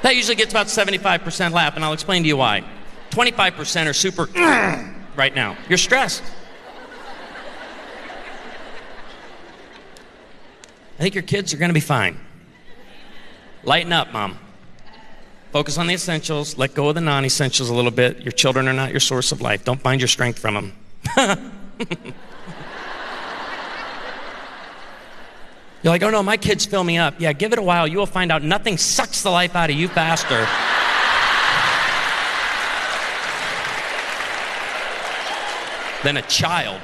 that 0.01 0.15
usually 0.15 0.35
gets 0.35 0.51
about 0.51 0.67
75% 0.67 1.51
laugh, 1.51 1.75
and 1.75 1.85
I'll 1.85 1.93
explain 1.93 2.23
to 2.23 2.27
you 2.27 2.37
why. 2.37 2.63
25% 3.11 3.87
are 3.87 3.93
super 3.93 4.25
right 5.15 5.35
now. 5.35 5.57
You're 5.69 5.77
stressed. 5.77 6.23
I 11.01 11.03
think 11.03 11.15
your 11.15 11.23
kids 11.23 11.51
are 11.51 11.57
going 11.57 11.71
to 11.71 11.73
be 11.73 11.79
fine. 11.79 12.15
Lighten 13.63 13.91
up, 13.91 14.13
mom. 14.13 14.37
Focus 15.51 15.79
on 15.79 15.87
the 15.87 15.95
essentials. 15.95 16.59
Let 16.59 16.75
go 16.75 16.89
of 16.89 16.93
the 16.93 17.01
non 17.01 17.25
essentials 17.25 17.71
a 17.71 17.73
little 17.73 17.89
bit. 17.89 18.21
Your 18.21 18.31
children 18.31 18.67
are 18.67 18.73
not 18.73 18.91
your 18.91 18.99
source 18.99 19.31
of 19.31 19.41
life. 19.41 19.65
Don't 19.65 19.81
find 19.81 19.99
your 19.99 20.07
strength 20.07 20.37
from 20.37 20.53
them. 20.53 20.73
You're 25.81 25.91
like, 25.91 26.03
oh 26.03 26.11
no, 26.11 26.21
my 26.21 26.37
kids 26.37 26.67
fill 26.67 26.83
me 26.83 26.99
up. 26.99 27.15
Yeah, 27.17 27.33
give 27.33 27.51
it 27.51 27.57
a 27.57 27.63
while. 27.63 27.87
You 27.87 27.97
will 27.97 28.05
find 28.05 28.31
out 28.31 28.43
nothing 28.43 28.77
sucks 28.77 29.23
the 29.23 29.31
life 29.31 29.55
out 29.55 29.71
of 29.71 29.75
you 29.75 29.87
faster. 29.87 30.47
than 36.03 36.17
a 36.17 36.21
child. 36.23 36.79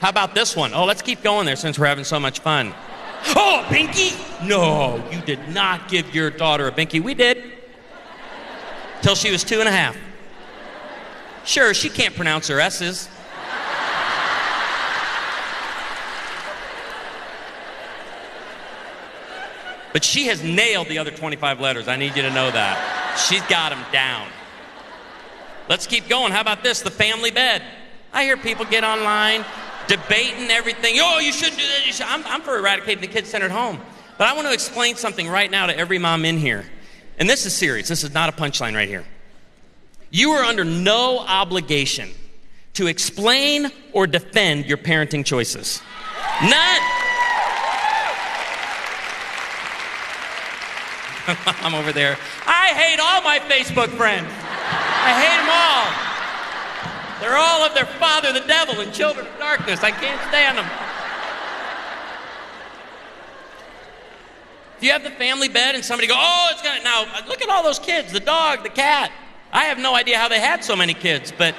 How 0.00 0.10
about 0.10 0.34
this 0.34 0.54
one? 0.54 0.74
Oh, 0.74 0.84
let's 0.84 1.02
keep 1.02 1.22
going 1.22 1.44
there 1.46 1.56
since 1.56 1.78
we're 1.78 1.86
having 1.86 2.04
so 2.04 2.20
much 2.20 2.38
fun. 2.40 2.72
Oh, 3.28 3.66
binky? 3.68 4.16
No, 4.46 5.02
you 5.10 5.20
did 5.22 5.48
not 5.48 5.88
give 5.88 6.14
your 6.14 6.30
daughter 6.30 6.68
a 6.68 6.72
binky. 6.72 7.02
We 7.02 7.14
did. 7.14 7.42
Till 9.02 9.16
she 9.16 9.32
was 9.32 9.42
two 9.42 9.58
and 9.58 9.68
a 9.68 9.72
half. 9.72 9.96
Sure, 11.44 11.74
she 11.74 11.88
can't 11.88 12.14
pronounce 12.14 12.46
her 12.48 12.60
S's. 12.60 13.08
But 19.92 20.04
she 20.04 20.26
has 20.26 20.44
nailed 20.44 20.86
the 20.88 20.98
other 20.98 21.10
25 21.10 21.58
letters. 21.58 21.88
I 21.88 21.96
need 21.96 22.14
you 22.14 22.22
to 22.22 22.30
know 22.30 22.50
that. 22.50 23.16
She's 23.28 23.42
got 23.42 23.70
them 23.70 23.84
down. 23.90 24.28
Let's 25.68 25.88
keep 25.88 26.08
going. 26.08 26.30
How 26.30 26.40
about 26.40 26.62
this? 26.62 26.82
The 26.82 26.90
family 26.90 27.32
bed. 27.32 27.62
I 28.12 28.22
hear 28.22 28.36
people 28.36 28.64
get 28.64 28.84
online 28.84 29.44
debating 29.88 30.50
everything. 30.50 30.96
Oh, 30.98 31.18
you 31.18 31.32
shouldn't 31.32 31.58
do 31.58 31.66
that. 31.66 31.92
Should. 31.92 32.06
I'm, 32.06 32.24
I'm 32.26 32.42
for 32.42 32.56
eradicating 32.58 33.00
the 33.00 33.08
kid 33.08 33.26
centered 33.26 33.50
home. 33.50 33.80
But 34.18 34.28
I 34.28 34.34
want 34.34 34.46
to 34.46 34.52
explain 34.52 34.96
something 34.96 35.28
right 35.28 35.50
now 35.50 35.66
to 35.66 35.76
every 35.76 35.98
mom 35.98 36.24
in 36.24 36.38
here. 36.38 36.64
And 37.18 37.28
this 37.28 37.46
is 37.46 37.54
serious. 37.54 37.88
This 37.88 38.04
is 38.04 38.14
not 38.14 38.28
a 38.28 38.32
punchline 38.32 38.74
right 38.74 38.88
here. 38.88 39.04
You 40.10 40.30
are 40.32 40.44
under 40.44 40.64
no 40.64 41.18
obligation 41.18 42.10
to 42.74 42.86
explain 42.86 43.70
or 43.92 44.06
defend 44.06 44.66
your 44.66 44.78
parenting 44.78 45.24
choices. 45.24 45.82
None. 46.42 46.52
I'm 51.62 51.74
over 51.74 51.92
there. 51.92 52.16
I 52.46 52.68
hate 52.74 53.00
all 53.00 53.20
my 53.22 53.38
Facebook 53.40 53.88
friends. 53.96 54.28
I 54.30 55.12
hate 55.20 55.36
them 55.36 55.48
all. 55.50 56.07
They're 57.20 57.36
all 57.36 57.62
of 57.62 57.74
their 57.74 57.86
father, 57.86 58.32
the 58.32 58.46
devil, 58.46 58.80
and 58.80 58.92
children 58.92 59.26
of 59.26 59.38
darkness. 59.38 59.82
I 59.82 59.90
can't 59.90 60.20
stand 60.28 60.58
them. 60.58 60.66
If 64.76 64.84
you 64.84 64.92
have 64.92 65.02
the 65.02 65.10
family 65.10 65.48
bed 65.48 65.74
and 65.74 65.84
somebody 65.84 66.06
go, 66.06 66.14
oh, 66.16 66.48
it's 66.52 66.62
gonna 66.62 66.84
now 66.84 67.04
look 67.26 67.42
at 67.42 67.48
all 67.48 67.64
those 67.64 67.80
kids, 67.80 68.12
the 68.12 68.20
dog, 68.20 68.62
the 68.62 68.68
cat. 68.68 69.10
I 69.52 69.64
have 69.64 69.78
no 69.78 69.96
idea 69.96 70.18
how 70.18 70.28
they 70.28 70.38
had 70.38 70.62
so 70.62 70.76
many 70.76 70.94
kids, 70.94 71.32
but 71.36 71.56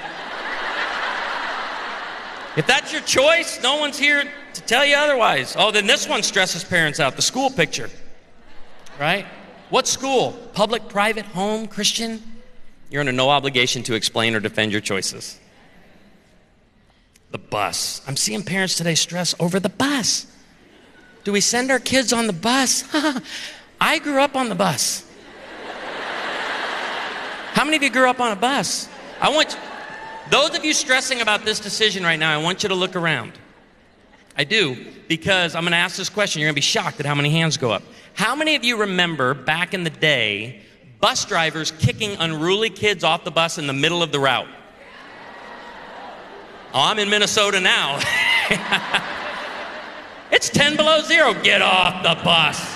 if 2.55 2.65
that's 2.65 2.93
your 2.93 3.01
choice, 3.01 3.61
no 3.61 3.77
one's 3.77 3.99
here 3.99 4.23
to 4.53 4.61
tell 4.61 4.85
you 4.85 4.95
otherwise. 4.95 5.55
Oh, 5.57 5.71
then 5.71 5.85
this 5.85 6.07
one 6.07 6.23
stresses 6.23 6.63
parents 6.63 7.01
out. 7.01 7.17
The 7.17 7.21
school 7.21 7.49
picture, 7.49 7.89
right? 8.97 9.25
What 9.69 9.85
school? 9.85 10.31
Public, 10.53 10.87
private, 10.87 11.25
home, 11.25 11.67
Christian? 11.67 12.23
You're 12.89 13.01
under 13.01 13.11
no 13.11 13.29
obligation 13.29 13.83
to 13.83 13.95
explain 13.95 14.33
or 14.33 14.39
defend 14.39 14.71
your 14.71 14.81
choices. 14.81 15.39
The 17.31 17.37
bus. 17.37 18.01
I'm 18.07 18.17
seeing 18.17 18.43
parents 18.43 18.75
today 18.75 18.95
stress 18.95 19.35
over 19.39 19.59
the 19.59 19.69
bus. 19.69 20.25
Do 21.23 21.31
we 21.31 21.41
send 21.41 21.69
our 21.69 21.79
kids 21.79 22.11
on 22.11 22.27
the 22.27 22.33
bus? 22.33 22.83
I 23.81 23.99
grew 23.99 24.21
up 24.21 24.35
on 24.35 24.49
the 24.49 24.55
bus. 24.55 25.05
How 27.53 27.65
many 27.65 27.77
of 27.77 27.83
you 27.83 27.89
grew 27.89 28.09
up 28.09 28.19
on 28.19 28.31
a 28.31 28.35
bus? 28.35 28.87
I 29.19 29.29
want 29.29 29.57
those 30.29 30.55
of 30.57 30.63
you 30.63 30.73
stressing 30.73 31.21
about 31.21 31.45
this 31.45 31.59
decision 31.59 32.03
right 32.03 32.19
now, 32.19 32.33
I 32.33 32.41
want 32.41 32.63
you 32.63 32.69
to 32.69 32.75
look 32.75 32.95
around. 32.95 33.33
I 34.35 34.43
do, 34.43 34.85
because 35.07 35.55
I'm 35.55 35.63
going 35.63 35.71
to 35.71 35.77
ask 35.77 35.97
this 35.97 36.09
question. 36.09 36.39
You're 36.39 36.47
going 36.47 36.55
to 36.55 36.57
be 36.57 36.61
shocked 36.61 36.99
at 36.99 37.05
how 37.05 37.15
many 37.15 37.29
hands 37.29 37.57
go 37.57 37.71
up. 37.71 37.83
How 38.13 38.35
many 38.35 38.55
of 38.55 38.63
you 38.63 38.77
remember 38.77 39.33
back 39.33 39.73
in 39.73 39.83
the 39.83 39.89
day 39.89 40.61
bus 41.01 41.25
drivers 41.25 41.71
kicking 41.71 42.15
unruly 42.19 42.69
kids 42.69 43.03
off 43.03 43.23
the 43.23 43.31
bus 43.31 43.57
in 43.57 43.67
the 43.67 43.73
middle 43.73 44.01
of 44.01 44.11
the 44.11 44.19
route? 44.19 44.47
Oh, 46.71 46.81
I'm 46.81 46.99
in 46.99 47.09
Minnesota 47.09 47.59
now. 47.59 47.99
it's 50.31 50.49
10 50.49 50.75
below 50.75 51.01
zero. 51.01 51.33
Get 51.33 51.63
off 51.63 52.03
the 52.03 52.23
bus. 52.23 52.75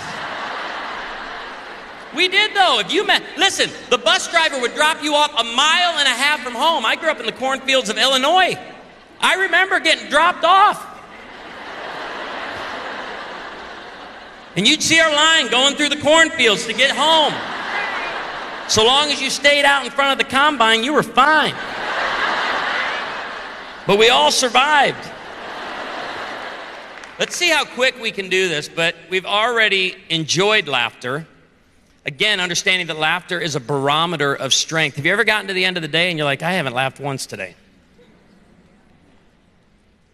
We 2.15 2.27
did 2.27 2.55
though. 2.55 2.79
If 2.79 2.91
you 2.91 3.05
met, 3.05 3.23
listen, 3.37 3.69
the 3.89 3.99
bus 3.99 4.29
driver 4.29 4.59
would 4.61 4.73
drop 4.73 5.03
you 5.03 5.13
off 5.13 5.31
a 5.31 5.43
mile 5.43 5.97
and 5.97 6.07
a 6.07 6.11
half 6.11 6.41
from 6.41 6.53
home. 6.53 6.85
I 6.85 6.95
grew 6.95 7.09
up 7.09 7.19
in 7.19 7.25
the 7.27 7.31
cornfields 7.31 7.89
of 7.89 7.97
Illinois. 7.97 8.57
I 9.19 9.35
remember 9.35 9.79
getting 9.79 10.09
dropped 10.09 10.43
off. 10.43 10.89
And 14.55 14.67
you'd 14.67 14.83
see 14.83 14.99
our 14.99 15.13
line 15.13 15.49
going 15.49 15.75
through 15.75 15.89
the 15.89 16.01
cornfields 16.01 16.65
to 16.67 16.73
get 16.73 16.95
home. 16.95 17.33
So 18.69 18.85
long 18.85 19.09
as 19.09 19.21
you 19.21 19.29
stayed 19.29 19.65
out 19.65 19.85
in 19.85 19.91
front 19.91 20.19
of 20.19 20.25
the 20.25 20.31
combine, 20.31 20.83
you 20.83 20.93
were 20.93 21.03
fine. 21.03 21.55
But 23.85 23.99
we 23.99 24.09
all 24.09 24.31
survived. 24.31 25.11
Let's 27.19 27.35
see 27.35 27.49
how 27.49 27.65
quick 27.65 27.99
we 28.01 28.11
can 28.11 28.29
do 28.29 28.49
this, 28.49 28.67
but 28.67 28.95
we've 29.09 29.25
already 29.25 29.95
enjoyed 30.09 30.67
laughter. 30.67 31.27
Again, 32.05 32.39
understanding 32.39 32.87
that 32.87 32.97
laughter 32.97 33.39
is 33.39 33.55
a 33.55 33.59
barometer 33.59 34.33
of 34.33 34.53
strength. 34.53 34.95
Have 34.97 35.05
you 35.05 35.13
ever 35.13 35.23
gotten 35.23 35.47
to 35.47 35.53
the 35.53 35.63
end 35.63 35.77
of 35.77 35.83
the 35.83 35.87
day 35.87 36.09
and 36.09 36.17
you're 36.17 36.25
like, 36.25 36.41
I 36.41 36.53
haven't 36.53 36.73
laughed 36.73 36.99
once 36.99 37.25
today? 37.25 37.55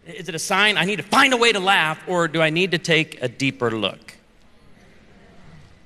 Is 0.06 0.28
it 0.28 0.34
a 0.34 0.38
sign 0.38 0.76
I 0.76 0.84
need 0.84 0.96
to 0.96 1.02
find 1.02 1.32
a 1.32 1.36
way 1.36 1.52
to 1.52 1.60
laugh, 1.60 2.00
or 2.08 2.28
do 2.28 2.42
I 2.42 2.50
need 2.50 2.72
to 2.72 2.78
take 2.78 3.22
a 3.22 3.28
deeper 3.28 3.70
look? 3.70 4.14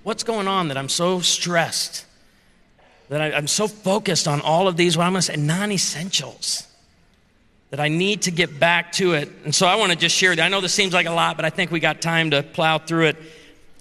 What's 0.03 0.23
going 0.23 0.49
on 0.49 0.69
that 0.69 0.77
I'm 0.77 0.89
so 0.89 1.21
stressed? 1.21 2.07
That 3.09 3.21
I, 3.21 3.31
am 3.31 3.47
so 3.47 3.69
focused 3.69 4.27
on 4.27 4.41
all 4.41 4.67
of 4.67 4.77
these, 4.77 4.97
what 4.97 5.05
I'm 5.05 5.13
going 5.13 5.21
to 5.21 5.27
say, 5.27 5.37
non 5.37 5.71
essentials, 5.73 6.67
that 7.75 7.83
I 7.83 7.89
need 7.89 8.23
to 8.23 8.31
get 8.31 8.61
back 8.61 8.93
to 8.93 9.15
it. 9.15 9.29
And 9.45 9.53
so 9.53 9.67
I 9.67 9.75
want 9.75 9.91
to 9.91 9.99
just 9.99 10.15
share 10.15 10.37
that. 10.37 10.41
I 10.41 10.49
know 10.49 10.61
this 10.61 10.73
seems 10.73 10.93
like 10.93 11.07
a 11.07 11.11
lot, 11.11 11.35
but 11.35 11.45
I 11.45 11.51
think 11.51 11.73
we 11.73 11.81
got 11.81 12.01
time 12.01 12.31
to 12.31 12.45
plow 12.45 12.79
through 12.79 13.07
it. 13.07 13.17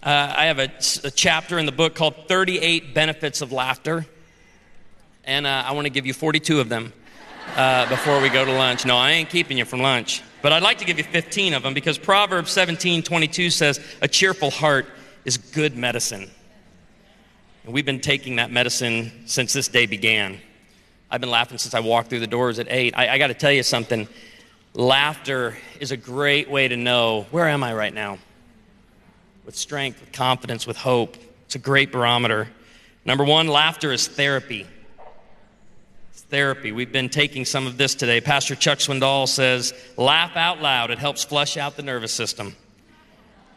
Uh, 0.02 0.34
I 0.36 0.46
have 0.46 0.58
a, 0.58 0.72
a, 1.04 1.12
chapter 1.12 1.60
in 1.60 1.68
the 1.68 1.72
book 1.72 1.94
called 1.94 2.28
38 2.28 2.96
Benefits 2.96 3.42
of 3.42 3.52
Laughter. 3.52 4.08
And 5.26 5.46
uh, 5.46 5.66
I 5.68 5.74
want 5.74 5.86
to 5.86 5.92
give 5.92 6.08
you 6.08 6.14
42 6.16 6.60
of 6.60 6.70
them 6.70 6.92
uh, 7.56 7.88
before 7.88 8.20
we 8.20 8.30
go 8.30 8.44
to 8.44 8.52
lunch. 8.52 8.84
No, 8.84 8.98
I 8.98 9.12
ain't 9.12 9.30
keeping 9.30 9.60
you 9.60 9.66
from 9.66 9.80
lunch. 9.80 10.24
But 10.42 10.54
I'd 10.54 10.64
like 10.64 10.80
to 10.80 10.86
give 10.86 10.98
you 10.98 11.04
15 11.04 11.54
of 11.54 11.62
them 11.62 11.76
because 11.76 12.00
Proverbs 12.00 12.50
17 12.50 13.04
22 13.04 13.52
says, 13.52 13.80
A 14.02 14.08
cheerful 14.08 14.50
heart 14.50 14.88
is 15.24 15.38
good 15.38 15.78
medicine. 15.78 16.32
And 17.64 17.74
we've 17.76 17.86
been 17.86 18.02
taking 18.02 18.38
that 18.38 18.50
medicine 18.50 19.28
since 19.28 19.54
this 19.54 19.68
day 19.68 19.86
began. 19.86 20.40
I've 21.14 21.22
been 21.22 21.30
laughing 21.30 21.60
since 21.60 21.76
I 21.76 21.80
walked 21.80 22.10
through 22.10 22.22
the 22.22 22.28
doors 22.28 22.58
at 22.58 22.66
8. 22.68 22.96
I, 22.98 23.10
I 23.10 23.18
got 23.20 23.28
to 23.28 23.36
tell 23.36 23.52
you 23.52 23.62
something. 23.62 24.08
Laughter 24.74 25.56
is 25.80 25.92
a 25.92 25.98
great 25.98 26.50
way 26.50 26.68
to 26.68 26.76
know 26.76 27.28
where 27.30 27.48
am 27.48 27.64
I 27.64 27.76
right 27.76 27.94
now? 27.94 28.18
With 29.46 29.56
strength, 29.56 30.02
with 30.02 30.12
confidence, 30.12 30.66
with 30.66 30.76
hope. 30.76 31.16
It's 31.46 31.54
a 31.54 31.60
great 31.60 31.92
barometer. 31.92 32.50
Number 33.06 33.24
one, 33.24 33.48
laughter 33.48 33.92
is 33.92 34.08
therapy. 34.08 34.66
It's 36.10 36.24
therapy. 36.24 36.72
We've 36.72 36.92
been 36.92 37.10
taking 37.10 37.46
some 37.46 37.68
of 37.68 37.78
this 37.78 37.94
today. 37.94 38.20
Pastor 38.20 38.56
Chuck 38.56 38.80
Swindoll 38.80 39.28
says, 39.28 39.72
laugh 39.98 40.36
out 40.36 40.64
loud. 40.64 40.90
It 40.90 40.98
helps 40.98 41.24
flush 41.24 41.58
out 41.58 41.78
the 41.78 41.84
nervous 41.84 42.12
system. 42.12 42.56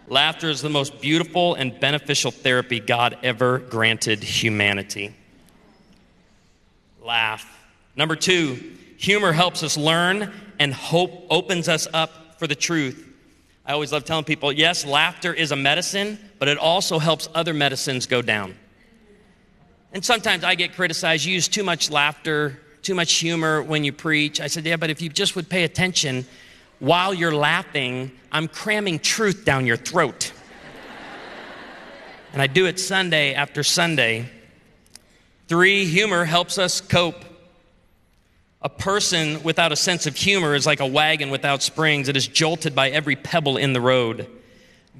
Laughter 0.09 0.51
is 0.51 0.61
the 0.61 0.69
most 0.69 1.01
beautiful 1.01 1.55
and 1.55 1.81
beneficial 1.81 2.31
therapy 2.31 2.81
God 2.81 3.17
ever 3.23 3.61
granted 3.61 4.23
humanity. 4.23 5.15
Laugh. 7.07 7.47
Number 7.95 8.17
two, 8.17 8.61
humor 8.99 9.31
helps 9.31 9.63
us 9.63 9.77
learn 9.77 10.33
and 10.59 10.75
hope 10.75 11.29
opens 11.31 11.69
us 11.69 11.87
up 11.95 12.41
for 12.41 12.49
the 12.49 12.57
truth. 12.57 13.07
I 13.65 13.75
always 13.75 13.93
love 13.93 14.05
telling 14.05 14.25
people 14.25 14.51
yes, 14.51 14.85
laughter 14.85 15.33
is 15.33 15.53
a 15.53 15.57
medicine, 15.57 16.19
but 16.41 16.49
it 16.49 16.59
also 16.59 16.99
helps 16.99 17.29
other 17.33 17.55
medicines 17.55 18.07
go 18.07 18.23
down. 18.23 18.57
And 19.93 20.05
sometimes 20.05 20.43
I 20.43 20.57
get 20.57 20.75
criticized, 20.75 21.25
you 21.25 21.33
use 21.33 21.47
too 21.47 21.63
much 21.63 21.93
laughter, 21.93 22.61
too 22.83 22.97
much 22.97 23.13
humor 23.13 23.63
when 23.63 23.85
you 23.85 23.93
preach. 23.93 24.41
I 24.41 24.49
said, 24.49 24.67
yeah, 24.67 24.75
but 24.75 24.91
if 24.91 25.01
you 25.01 25.09
just 25.09 25.37
would 25.37 25.49
pay 25.49 25.63
attention, 25.63 26.27
while 26.81 27.15
you're 27.15 27.35
laughing, 27.35 28.11
I'm 28.33 28.49
cramming 28.49 28.99
truth 28.99 29.45
down 29.45 29.65
your 29.65 29.77
throat. 29.77 30.33
and 32.33 32.43
I 32.43 32.49
do 32.49 32.67
it 32.67 32.81
Sunday 32.81 33.33
after 33.33 33.63
Sunday. 33.63 34.29
Three, 35.49 35.85
humor 35.85 36.25
helps 36.25 36.59
us 36.59 36.81
cope. 36.81 37.25
A 38.63 38.69
person 38.69 39.43
without 39.45 39.71
a 39.71 39.77
sense 39.77 40.07
of 40.07 40.17
humor 40.17 40.57
is 40.57 40.67
like 40.67 40.81
a 40.81 40.87
wagon 40.87 41.31
without 41.31 41.63
springs. 41.63 42.09
It 42.09 42.17
is 42.17 42.27
jolted 42.27 42.75
by 42.75 42.91
every 42.91 43.15
pebble 43.15 43.57
in 43.57 43.73
the 43.73 43.81
road. 43.81 44.27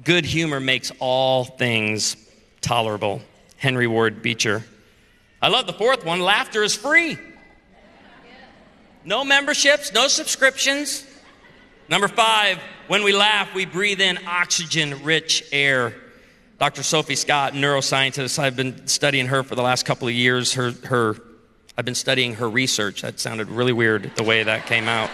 Good 0.05 0.25
humor 0.25 0.61
makes 0.61 0.91
all 0.99 1.43
things 1.43 2.15
tolerable. 2.61 3.21
Henry 3.57 3.87
Ward 3.87 4.21
Beecher. 4.21 4.63
I 5.41 5.49
love 5.49 5.67
the 5.67 5.73
fourth 5.73 6.05
one 6.05 6.21
laughter 6.21 6.63
is 6.63 6.75
free. 6.75 7.17
No 9.03 9.25
memberships, 9.25 9.93
no 9.93 10.07
subscriptions. 10.07 11.05
Number 11.89 12.07
five, 12.07 12.59
when 12.87 13.03
we 13.03 13.13
laugh, 13.13 13.53
we 13.53 13.65
breathe 13.65 14.01
in 14.01 14.19
oxygen 14.27 15.03
rich 15.03 15.43
air. 15.51 15.93
Dr. 16.59 16.81
Sophie 16.81 17.15
Scott, 17.15 17.53
neuroscientist, 17.53 18.39
I've 18.39 18.55
been 18.55 18.87
studying 18.87 19.27
her 19.27 19.43
for 19.43 19.53
the 19.53 19.61
last 19.61 19.85
couple 19.85 20.07
of 20.07 20.13
years. 20.15 20.53
Her, 20.53 20.71
her, 20.85 21.15
I've 21.77 21.85
been 21.85 21.93
studying 21.93 22.33
her 22.35 22.49
research. 22.49 23.03
That 23.03 23.19
sounded 23.19 23.47
really 23.49 23.73
weird 23.73 24.11
the 24.15 24.23
way 24.23 24.41
that 24.41 24.65
came 24.65 24.89
out. 24.89 25.11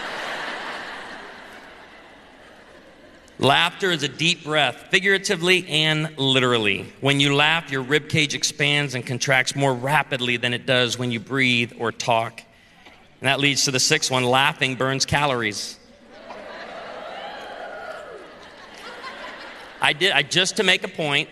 Laughter 3.40 3.92
is 3.92 4.04
a 4.04 4.08
deep 4.08 4.46
breath, 4.46 4.86
figuratively 4.90 5.68
and 5.68 6.18
literally. 6.18 6.94
When 7.02 7.20
you 7.20 7.36
laugh, 7.36 7.70
your 7.72 7.82
rib 7.82 8.08
cage 8.08 8.36
expands 8.36 8.96
and 8.96 9.06
contracts 9.06 9.54
more 9.54 9.74
rapidly 9.74 10.38
than 10.38 10.54
it 10.54 10.66
does 10.66 10.98
when 10.98 11.12
you 11.12 11.20
breathe 11.20 11.74
or 11.78 11.92
talk. 11.92 12.42
And 13.20 13.28
that 13.28 13.42
leads 13.42 13.66
to 13.66 13.72
the 13.72 13.82
sixth 13.82 14.10
one 14.10 14.24
laughing 14.24 14.76
burns 14.76 15.06
calories. 15.06 15.78
I 19.84 19.92
did, 19.92 20.14
I 20.14 20.24
just 20.24 20.56
to 20.58 20.64
make 20.64 20.86
a 20.86 20.88
point, 20.88 21.28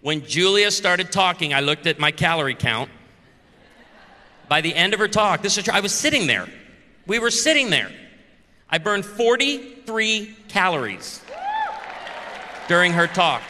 when 0.00 0.24
Julia 0.24 0.70
started 0.70 1.10
talking, 1.10 1.52
I 1.52 1.58
looked 1.58 1.88
at 1.88 1.98
my 1.98 2.12
calorie 2.12 2.54
count. 2.54 2.88
By 4.48 4.60
the 4.60 4.72
end 4.72 4.94
of 4.94 5.00
her 5.00 5.08
talk, 5.08 5.42
this 5.42 5.58
is 5.58 5.64
true, 5.64 5.74
I 5.74 5.80
was 5.80 5.92
sitting 5.92 6.28
there. 6.28 6.46
We 7.08 7.18
were 7.18 7.32
sitting 7.32 7.68
there. 7.68 7.90
I 8.70 8.78
burned 8.78 9.04
43 9.04 10.36
calories 10.46 11.20
during 12.68 12.92
her 12.92 13.08
talk. 13.08 13.42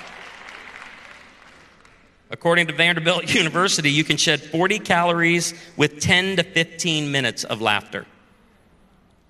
According 2.31 2.69
to 2.69 2.73
Vanderbilt 2.73 3.35
University, 3.35 3.91
you 3.91 4.05
can 4.05 4.17
shed 4.17 4.41
40 4.41 4.79
calories 4.79 5.53
with 5.77 6.01
10 6.01 6.37
to 6.37 6.45
15 6.45 7.13
minutes 7.13 7.45
of 7.45 7.61
laughter. 7.61 8.07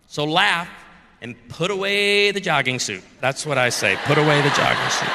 So 0.07 0.25
laugh 0.25 0.69
and 1.22 1.36
put 1.48 1.70
away 1.70 2.30
the 2.30 2.40
jogging 2.40 2.78
suit. 2.78 3.02
That's 3.20 3.44
what 3.44 3.58
I 3.58 3.68
say. 3.68 3.96
Put 4.04 4.18
away 4.18 4.40
the 4.42 4.50
jogging 4.50 4.90
suit. 4.90 5.08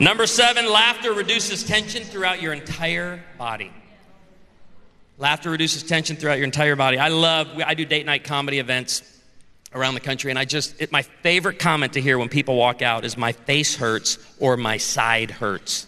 Number 0.00 0.26
seven, 0.26 0.70
laughter 0.70 1.12
reduces 1.12 1.62
tension 1.62 2.02
throughout 2.02 2.42
your 2.42 2.52
entire 2.52 3.22
body. 3.38 3.70
Laughter 5.18 5.50
reduces 5.50 5.82
tension 5.84 6.16
throughout 6.16 6.38
your 6.38 6.44
entire 6.44 6.74
body. 6.74 6.98
I 6.98 7.08
love, 7.08 7.48
I 7.64 7.74
do 7.74 7.84
date 7.84 8.06
night 8.06 8.24
comedy 8.24 8.58
events 8.58 9.02
around 9.74 9.94
the 9.94 10.00
country. 10.00 10.30
And 10.30 10.38
I 10.38 10.44
just, 10.44 10.80
it, 10.80 10.90
my 10.90 11.02
favorite 11.02 11.58
comment 11.58 11.92
to 11.92 12.00
hear 12.00 12.18
when 12.18 12.28
people 12.28 12.56
walk 12.56 12.82
out 12.82 13.04
is 13.04 13.16
my 13.16 13.32
face 13.32 13.76
hurts 13.76 14.18
or 14.38 14.56
my 14.56 14.76
side 14.76 15.30
hurts. 15.30 15.86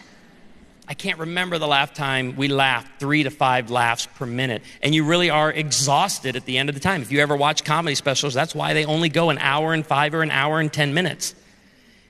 I 0.87 0.93
can't 0.95 1.19
remember 1.19 1.59
the 1.59 1.67
last 1.67 1.95
time 1.95 2.37
we 2.37 2.49
laughed 2.49 3.00
three 3.00 3.23
to 3.23 3.31
five 3.31 3.71
laughs 3.71 4.07
per 4.07 4.26
minute. 4.26 4.62
And 4.83 4.95
you 4.95 5.05
really 5.05 5.31
are 5.31 5.50
exhausted 5.50 6.37
at 6.37 6.45
the 6.45 6.59
end 6.59 6.69
of 6.69 6.75
the 6.75 6.81
time. 6.81 7.00
If 7.00 7.11
you 7.11 7.21
ever 7.21 7.37
watch 7.37 7.64
comedy 7.64 7.95
specials, 7.95 8.35
that's 8.35 8.55
why 8.55 8.75
they 8.75 8.85
only 8.85 9.09
go 9.09 9.31
an 9.31 9.38
hour 9.38 9.73
and 9.73 9.87
five 9.87 10.14
or 10.14 10.23
an 10.23 10.31
hour 10.31 10.61
and 10.61 10.71
10 10.71 10.93
minutes. 10.93 11.35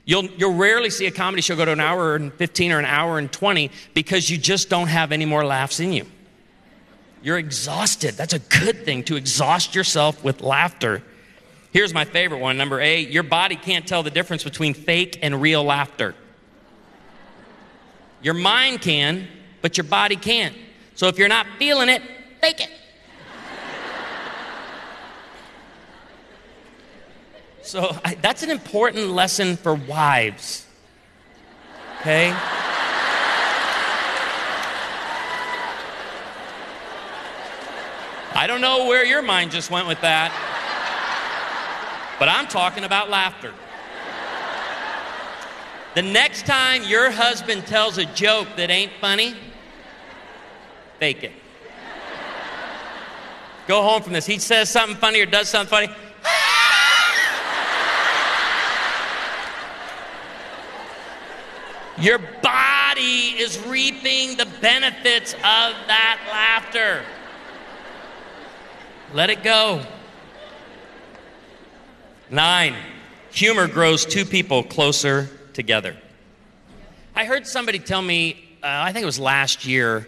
You'll, 0.03 0.25
you'll 0.25 0.55
rarely 0.55 0.89
see 0.89 1.05
a 1.05 1.11
comedy 1.11 1.41
show 1.41 1.55
go 1.55 1.65
to 1.65 1.71
an 1.71 1.79
hour 1.79 2.15
and 2.15 2.33
15 2.33 2.73
or 2.73 2.79
an 2.79 2.85
hour 2.85 3.17
and 3.17 3.31
20 3.31 3.71
because 3.93 4.29
you 4.29 4.37
just 4.37 4.69
don't 4.69 4.87
have 4.87 5.11
any 5.11 5.25
more 5.25 5.45
laughs 5.45 5.79
in 5.79 5.93
you. 5.93 6.05
You're 7.23 7.39
exhausted. 7.39 8.15
That's 8.15 8.33
a 8.33 8.39
good 8.39 8.83
thing 8.85 9.03
to 9.05 9.15
exhaust 9.15 9.73
yourself 9.73 10.23
with 10.23 10.41
laughter. 10.41 11.01
Here's 11.71 11.93
my 11.93 12.05
favorite 12.05 12.39
one, 12.39 12.55
number 12.57 12.79
eight. 12.79 13.09
Your 13.09 13.23
body 13.23 13.55
can't 13.55 13.87
tell 13.87 14.03
the 14.03 14.11
difference 14.11 14.43
between 14.43 14.73
fake 14.73 15.19
and 15.21 15.41
real 15.41 15.63
laughter. 15.63 16.13
Your 18.25 18.33
mind 18.33 18.81
can, 18.81 19.27
but 19.61 19.77
your 19.77 19.83
body 19.83 20.15
can't. 20.15 20.55
So 20.95 21.07
if 21.09 21.19
you're 21.19 21.27
not 21.27 21.45
feeling 21.59 21.89
it, 21.89 22.01
fake 22.41 22.59
it. 22.59 22.71
So 27.61 27.95
I, 28.03 28.15
that's 28.15 28.41
an 28.41 28.49
important 28.49 29.09
lesson 29.09 29.57
for 29.57 29.75
wives. 29.75 30.65
Okay? 31.99 32.31
I 38.33 38.47
don't 38.47 38.61
know 38.61 38.87
where 38.87 39.05
your 39.05 39.21
mind 39.21 39.51
just 39.51 39.69
went 39.69 39.87
with 39.87 40.01
that. 40.01 40.31
But 42.17 42.29
I'm 42.29 42.47
talking 42.47 42.85
about 42.85 43.11
laughter. 43.11 43.53
The 45.95 46.01
next 46.01 46.45
time 46.45 46.83
your 46.83 47.09
husband 47.09 47.65
tells 47.65 47.97
a 47.97 48.03
joke 48.03 48.49
that 48.57 48.69
ain't 48.69 48.91
funny, 48.99 49.33
fake 50.99 51.23
it. 51.23 51.31
Go 53.65 53.81
home 53.81 54.01
from 54.01 54.11
this. 54.11 54.25
He 54.25 54.37
says 54.37 54.69
something 54.69 54.97
funny 54.97 55.21
or 55.21 55.25
does 55.25 55.47
something 55.47 55.69
funny. 55.69 55.95
Your 61.97 62.19
body 62.43 63.39
is 63.39 63.57
reaping 63.65 64.35
the 64.35 64.45
benefits 64.59 65.33
of 65.33 65.39
that 65.87 66.19
laughter. 66.29 67.03
Let 69.13 69.29
it 69.29 69.43
go. 69.43 69.81
Nine, 72.29 72.75
humor 73.31 73.69
grows 73.69 74.05
two 74.05 74.25
people 74.25 74.61
closer 74.61 75.29
together. 75.55 75.97
I 77.15 77.25
heard 77.25 77.47
somebody 77.47 77.79
tell 77.79 78.01
me, 78.01 78.43
uh, 78.61 78.67
I 78.67 78.91
think 78.91 79.01
it 79.01 79.07
was 79.07 79.19
last 79.19 79.65
year, 79.65 80.07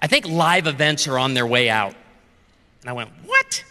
I 0.00 0.08
think 0.08 0.26
live 0.26 0.66
events 0.66 1.06
are 1.06 1.18
on 1.18 1.34
their 1.34 1.46
way 1.46 1.68
out. 1.68 1.94
And 2.80 2.90
I 2.90 2.92
went, 2.94 3.10
What? 3.24 3.64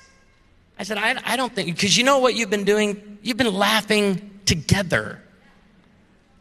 I 0.78 0.84
said, 0.84 0.98
I, 0.98 1.20
I 1.26 1.36
don't 1.36 1.54
think, 1.54 1.74
because 1.74 1.98
you 1.98 2.04
know 2.04 2.20
what 2.20 2.36
you've 2.36 2.50
been 2.50 2.66
doing? 2.66 3.18
You've 3.22 3.38
been 3.38 3.54
laughing 3.54 4.40
together. 4.46 5.22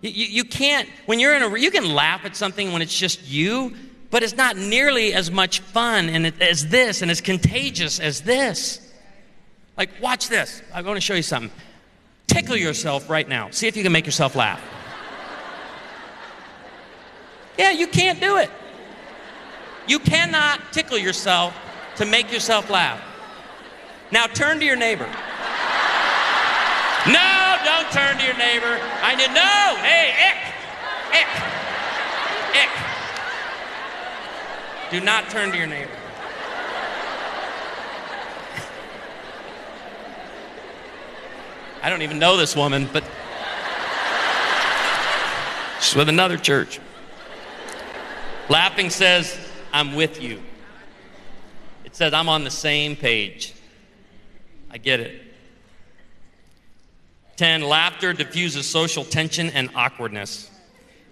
You, 0.01 0.11
you, 0.11 0.45
can't, 0.45 0.89
when 1.07 1.19
you're 1.19 1.35
in 1.35 1.43
a, 1.43 1.59
you 1.59 1.71
can 1.71 1.95
laugh 1.95 2.25
at 2.25 2.37
something 2.37 2.73
when 2.73 2.83
it's 2.83 2.97
just 2.97 3.27
you, 3.27 3.75
but 4.11 4.23
it's 4.23 4.37
not 4.37 4.57
nearly 4.57 5.15
as 5.15 5.31
much 5.31 5.61
fun 5.61 6.09
and 6.09 6.27
it, 6.27 6.43
as 6.43 6.69
this 6.69 7.01
and 7.01 7.11
as 7.11 7.21
contagious 7.21 8.01
as 8.01 8.21
this. 8.23 8.93
Like, 9.77 9.91
watch 10.03 10.29
this. 10.29 10.63
I'm 10.75 10.85
going 10.85 10.97
to 10.97 11.01
show 11.01 11.15
you 11.15 11.23
something. 11.23 11.51
Tickle 12.27 12.57
yourself 12.57 13.09
right 13.09 13.29
now. 13.29 13.51
See 13.51 13.67
if 13.67 13.77
you 13.77 13.83
can 13.83 13.93
make 13.93 14.07
yourself 14.07 14.35
laugh. 14.35 14.61
Yeah, 17.59 17.71
you 17.71 17.87
can't 17.87 18.21
do 18.21 18.39
it. 18.39 18.51
You 19.87 19.99
cannot 19.99 20.73
tickle 20.73 20.99
yourself 20.99 21.55
to 21.97 22.07
make 22.07 22.33
yourself 22.33 22.71
laugh. 22.71 23.01
Now 24.11 24.27
turn 24.27 24.59
to 24.59 24.65
your 24.65 24.77
neighbor. 24.77 25.09
No, 27.07 27.57
don't 27.65 27.91
turn 27.93 28.17
to 28.19 28.25
your 28.25 28.37
neighbor. 28.37 28.81
I 29.03 29.15
need 29.15 29.29
no. 29.29 29.77
Hey, 29.83 30.15
ick, 30.31 30.39
ick, 31.21 31.29
ick. 32.63 32.71
Do 34.91 35.01
not 35.05 35.29
turn 35.31 35.51
to 35.51 35.57
your 35.59 35.67
neighbor. 35.67 35.91
I 41.85 41.91
don't 41.91 42.01
even 42.01 42.19
know 42.19 42.39
this 42.39 42.57
woman, 42.57 42.89
but 42.91 43.05
she's 45.83 45.95
with 45.95 46.09
another 46.09 46.39
church. 46.39 46.81
Laughing 48.49 48.89
says, 48.89 49.39
I'm 49.71 49.95
with 49.95 50.23
you. 50.23 50.41
It 51.85 51.95
says, 51.95 52.15
I'm 52.15 52.31
on 52.31 52.43
the 52.43 52.51
same 52.51 52.97
page. 52.97 53.53
I 54.71 54.79
get 54.79 55.01
it. 55.01 55.21
10. 57.37 57.61
Laughter 57.61 58.15
diffuses 58.15 58.67
social 58.67 59.05
tension 59.05 59.51
and 59.51 59.69
awkwardness. 59.75 60.51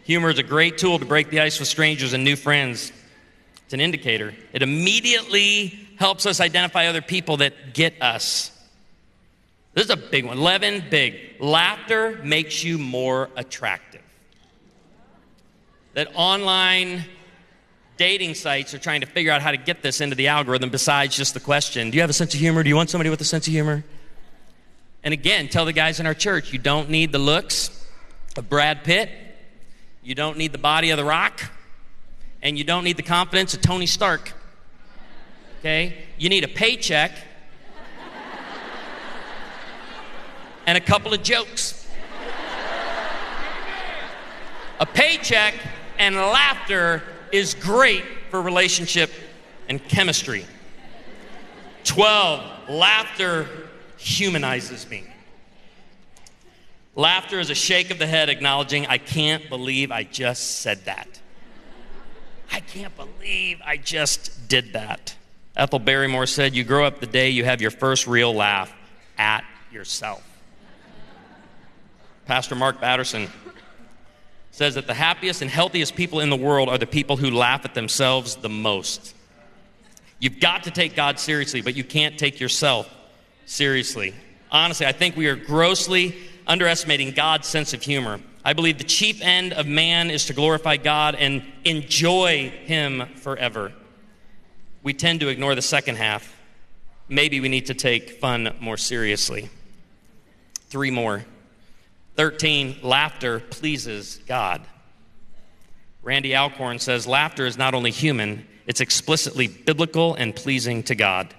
Humor 0.05 0.31
is 0.31 0.39
a 0.39 0.43
great 0.43 0.79
tool 0.79 0.99
to 0.99 1.05
break 1.05 1.29
the 1.29 1.41
ice 1.41 1.59
with 1.59 1.69
strangers 1.69 2.15
and 2.15 2.25
new 2.25 2.35
friends. 2.35 2.93
It's 3.67 3.75
an 3.75 3.83
indicator. 3.83 4.35
It 4.55 4.63
immediately 4.63 5.87
helps 5.99 6.25
us 6.25 6.41
identify 6.41 6.87
other 6.87 7.03
people 7.03 7.37
that 7.37 7.75
get 7.75 8.01
us. 8.01 8.49
This 9.75 9.85
is 9.85 9.91
a 9.91 9.97
big 9.97 10.27
one. 10.27 10.39
11, 10.39 10.85
big. 10.91 11.19
Laughter 11.41 12.21
makes 12.23 12.63
you 12.63 12.79
more 12.79 13.31
attractive. 13.37 14.03
That 15.95 16.09
online 16.15 17.05
dating 17.97 18.35
sites 18.35 18.75
are 18.75 18.79
trying 18.79 19.01
to 19.03 19.07
figure 19.07 19.33
out 19.33 19.43
how 19.43 19.51
to 19.51 19.57
get 19.57 19.83
this 19.83 20.01
into 20.01 20.17
the 20.17 20.29
algorithm 20.29 20.71
besides 20.71 21.17
just 21.17 21.35
the 21.35 21.41
question 21.41 21.91
Do 21.91 21.97
you 21.97 22.01
have 22.01 22.11
a 22.11 22.15
sense 22.15 22.35
of 22.35 22.41
humor? 22.41 22.63
Do 22.63 22.69
you 22.69 22.77
want 22.77 22.91
somebody 22.91 23.11
with 23.11 23.21
a 23.21 23.25
sense 23.25 23.47
of 23.47 23.53
humor? 23.53 23.85
And 25.05 25.13
again, 25.13 25.49
tell 25.49 25.65
the 25.65 25.73
guys 25.73 26.01
in 26.01 26.07
our 26.07 26.15
church 26.15 26.53
you 26.53 26.59
don't 26.59 26.89
need 26.89 27.13
the 27.13 27.19
looks 27.19 27.87
of 28.37 28.49
Brad 28.49 28.85
Pitt, 28.85 29.11
you 30.03 30.15
don't 30.15 30.39
need 30.39 30.53
the 30.53 30.59
body 30.59 30.91
of 30.91 30.97
The 30.97 31.05
Rock, 31.05 31.43
and 32.43 32.57
you 32.57 32.65
don't 32.65 32.85
need 32.85 32.97
the 32.97 33.03
confidence 33.03 33.55
of 33.55 33.61
Tony 33.61 33.87
Stark. 33.87 34.33
Okay? 35.61 36.05
You 36.19 36.29
need 36.29 36.45
a 36.45 36.49
paycheck 36.49 37.13
and 40.67 40.79
a 40.79 40.81
couple 40.81 41.13
of 41.13 41.23
jokes. 41.23 41.89
A 44.81 44.87
paycheck 44.87 45.55
and 45.99 46.17
laughter 46.17 47.03
is 47.31 47.55
great 47.55 48.05
for 48.31 48.43
relationship 48.43 49.11
and 49.69 49.83
chemistry. 49.89 50.45
12, 51.85 52.69
laughter 52.69 53.47
humanizes 53.97 54.89
me. 54.89 55.05
Laughter 56.95 57.41
is 57.41 57.49
a 57.49 57.55
shake 57.55 57.91
of 57.91 57.99
the 57.99 58.07
head 58.07 58.29
acknowledging, 58.29 58.87
I 58.87 58.99
can't 58.99 59.49
believe 59.49 59.91
I 59.91 60.03
just 60.03 60.61
said 60.61 60.85
that. 60.85 61.21
I 62.53 62.61
can't 62.61 62.95
believe 62.97 63.61
I 63.65 63.79
just 63.79 64.49
did 64.49 64.75
that. 64.75 65.15
Ethel 65.57 65.79
Barrymore 65.79 66.27
said, 66.27 66.55
You 66.55 66.65
grow 66.65 66.85
up 66.85 67.01
the 67.01 67.07
day 67.07 67.31
you 67.31 67.45
have 67.45 67.63
your 67.63 67.71
first 67.71 68.07
real 68.07 68.35
laugh 68.35 68.73
at 69.17 69.45
yourself. 69.71 70.23
Pastor 72.27 72.55
Mark 72.55 72.81
Batterson, 72.81 73.29
says 74.53 74.75
that 74.75 74.87
the 74.87 74.95
happiest 74.95 75.43
and 75.43 75.51
healthiest 75.51 75.97
people 75.97 76.21
in 76.21 76.31
the 76.31 76.37
world 76.37 76.69
are 76.69 76.79
the 76.79 76.87
people 76.87 77.17
who 77.17 77.31
laugh 77.31 77.65
at 77.65 77.75
themselves 77.75 78.37
the 78.37 78.49
most. 78.49 79.15
You've 80.21 80.39
got 80.39 80.65
to 80.65 80.71
take 80.71 80.95
God 80.95 81.19
seriously, 81.19 81.63
but 81.63 81.75
you 81.75 81.83
can't 81.83 82.19
take 82.19 82.39
yourself 82.39 82.89
seriously. 83.47 84.15
Honestly, 84.51 84.87
I 84.87 84.93
think 84.93 85.17
we 85.17 85.27
are 85.27 85.37
grossly 85.37 86.15
underestimating 86.47 87.13
God's 87.13 87.49
sense 87.49 87.73
of 87.73 87.83
humor. 87.83 88.21
I 88.45 88.53
believe 88.53 88.79
the 88.79 88.85
chief 88.85 89.21
end 89.23 89.53
of 89.53 89.67
man 89.67 90.11
is 90.11 90.27
to 90.27 90.35
glorify 90.35 90.77
God 90.77 91.15
and 91.15 91.43
enjoy 91.65 92.51
Him 92.65 93.07
forever. 93.17 93.73
We 94.83 94.95
tend 94.95 95.21
to 95.21 95.29
ignore 95.29 95.55
the 95.55 95.63
second 95.63 95.97
half. 95.97 96.37
Maybe 97.09 97.41
we 97.41 97.49
need 97.49 97.67
to 97.67 97.75
take 97.75 98.21
fun 98.21 98.55
more 98.61 98.77
seriously. 98.77 99.49
Three 100.69 100.91
more. 100.91 101.25
13, 102.17 102.77
laughter 102.83 103.41
pleases 103.41 104.21
God. 104.27 104.63
Randy 106.03 106.35
Alcorn 106.35 106.79
says 106.79 107.07
laughter 107.07 107.47
is 107.47 107.57
not 107.57 107.75
only 107.75 107.91
human, 107.91 108.47
it's 108.67 108.81
explicitly 108.81 109.49
biblical 109.49 110.15
and 110.15 110.35
pleasing 110.35 110.83
to 110.85 110.95
God. 110.95 111.35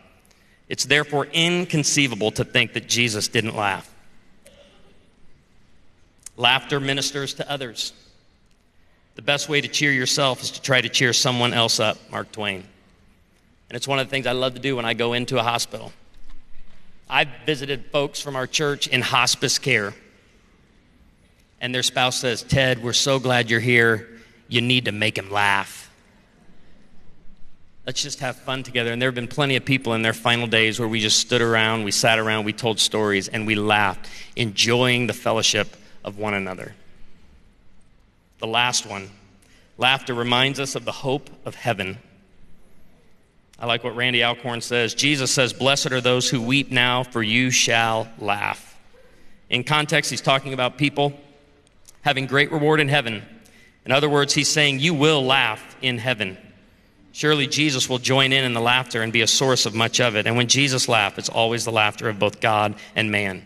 It's 0.69 0.85
therefore 0.85 1.27
inconceivable 1.27 2.31
to 2.31 2.43
think 2.43 2.73
that 2.73 2.87
Jesus 2.87 3.27
didn't 3.27 3.55
laugh. 3.55 3.93
Laughter 6.35 6.79
ministers 6.79 7.35
to 7.35 7.49
others. 7.49 7.93
The 9.15 9.21
best 9.21 9.49
way 9.49 9.61
to 9.61 9.67
cheer 9.67 9.91
yourself 9.91 10.41
is 10.41 10.51
to 10.51 10.61
try 10.61 10.81
to 10.81 10.89
cheer 10.89 11.13
someone 11.13 11.53
else 11.53 11.79
up, 11.79 11.97
Mark 12.09 12.31
Twain. 12.31 12.63
And 13.69 13.75
it's 13.75 13.87
one 13.87 13.99
of 13.99 14.07
the 14.07 14.11
things 14.11 14.25
I 14.25 14.31
love 14.31 14.55
to 14.55 14.59
do 14.59 14.75
when 14.75 14.85
I 14.85 14.95
go 14.95 15.13
into 15.13 15.37
a 15.37 15.43
hospital. 15.43 15.91
I've 17.09 17.29
visited 17.45 17.85
folks 17.91 18.19
from 18.19 18.35
our 18.35 18.47
church 18.47 18.87
in 18.87 19.01
hospice 19.01 19.59
care 19.59 19.93
and 21.63 21.73
their 21.73 21.81
spouse 21.81 22.19
says, 22.19 22.43
Ted, 22.43 22.83
we're 22.83 22.91
so 22.91 23.19
glad 23.19 23.49
you're 23.49 23.61
here. 23.61 24.09
You 24.49 24.59
need 24.59 24.83
to 24.85 24.91
make 24.91 25.17
him 25.17 25.31
laugh. 25.31 25.89
Let's 27.85 28.03
just 28.03 28.19
have 28.19 28.35
fun 28.35 28.63
together. 28.63 28.91
And 28.91 29.01
there 29.01 29.07
have 29.07 29.15
been 29.15 29.29
plenty 29.29 29.55
of 29.55 29.63
people 29.63 29.93
in 29.93 30.01
their 30.01 30.13
final 30.13 30.45
days 30.45 30.77
where 30.77 30.89
we 30.89 30.99
just 30.99 31.19
stood 31.19 31.41
around, 31.41 31.85
we 31.85 31.91
sat 31.91 32.19
around, 32.19 32.43
we 32.43 32.51
told 32.51 32.81
stories, 32.81 33.29
and 33.29 33.47
we 33.47 33.55
laughed, 33.55 34.09
enjoying 34.35 35.07
the 35.07 35.13
fellowship 35.13 35.77
of 36.03 36.17
one 36.17 36.33
another. 36.33 36.75
The 38.39 38.47
last 38.47 38.85
one 38.85 39.09
laughter 39.77 40.13
reminds 40.13 40.59
us 40.59 40.75
of 40.75 40.83
the 40.83 40.91
hope 40.91 41.29
of 41.45 41.55
heaven. 41.55 41.97
I 43.57 43.67
like 43.67 43.85
what 43.85 43.95
Randy 43.95 44.21
Alcorn 44.21 44.59
says. 44.59 44.93
Jesus 44.93 45.31
says, 45.31 45.53
Blessed 45.53 45.93
are 45.93 46.01
those 46.01 46.29
who 46.29 46.41
weep 46.41 46.71
now, 46.71 47.03
for 47.03 47.23
you 47.23 47.51
shall 47.51 48.09
laugh. 48.19 48.77
In 49.49 49.63
context, 49.63 50.11
he's 50.11 50.19
talking 50.19 50.51
about 50.51 50.77
people 50.77 51.17
having 52.03 52.27
great 52.27 52.51
reward 52.51 52.79
in 52.79 52.87
heaven. 52.87 53.23
In 53.85 53.91
other 53.91 54.09
words, 54.09 54.33
he's 54.33 54.47
saying, 54.47 54.79
You 54.79 54.93
will 54.93 55.25
laugh 55.25 55.75
in 55.81 55.97
heaven. 55.97 56.37
Surely 57.11 57.47
Jesus 57.47 57.89
will 57.89 57.99
join 57.99 58.33
in 58.33 58.43
in 58.43 58.53
the 58.53 58.61
laughter 58.61 59.01
and 59.01 59.13
be 59.13 59.21
a 59.21 59.27
source 59.27 59.65
of 59.65 59.75
much 59.75 59.99
of 59.99 60.15
it. 60.15 60.25
And 60.25 60.35
when 60.35 60.47
Jesus 60.47 60.87
laughs, 60.87 61.17
it's 61.17 61.29
always 61.29 61.63
the 61.63 61.71
laughter 61.71 62.09
of 62.09 62.17
both 62.17 62.41
God 62.41 62.75
and 62.95 63.11
man. 63.11 63.45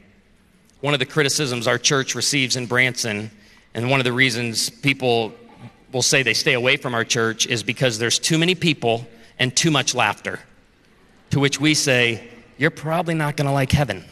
One 0.79 0.93
of 0.93 0.99
the 0.99 1.05
criticisms 1.05 1.67
our 1.67 1.77
church 1.77 2.15
receives 2.15 2.55
in 2.55 2.67
Branson, 2.67 3.31
and 3.73 3.89
one 3.89 3.99
of 3.99 4.05
the 4.05 4.13
reasons 4.13 4.69
people 4.69 5.33
will 5.91 6.01
say 6.01 6.23
they 6.23 6.33
stay 6.33 6.53
away 6.53 6.77
from 6.77 6.93
our 6.93 7.03
church, 7.03 7.47
is 7.47 7.63
because 7.63 7.97
there's 7.99 8.19
too 8.19 8.37
many 8.37 8.55
people 8.55 9.07
and 9.39 9.55
too 9.55 9.71
much 9.71 9.95
laughter. 9.95 10.39
To 11.31 11.39
which 11.39 11.59
we 11.59 11.73
say, 11.73 12.29
You're 12.57 12.71
probably 12.71 13.15
not 13.15 13.35
going 13.35 13.47
to 13.47 13.53
like 13.53 13.71
heaven. 13.71 14.05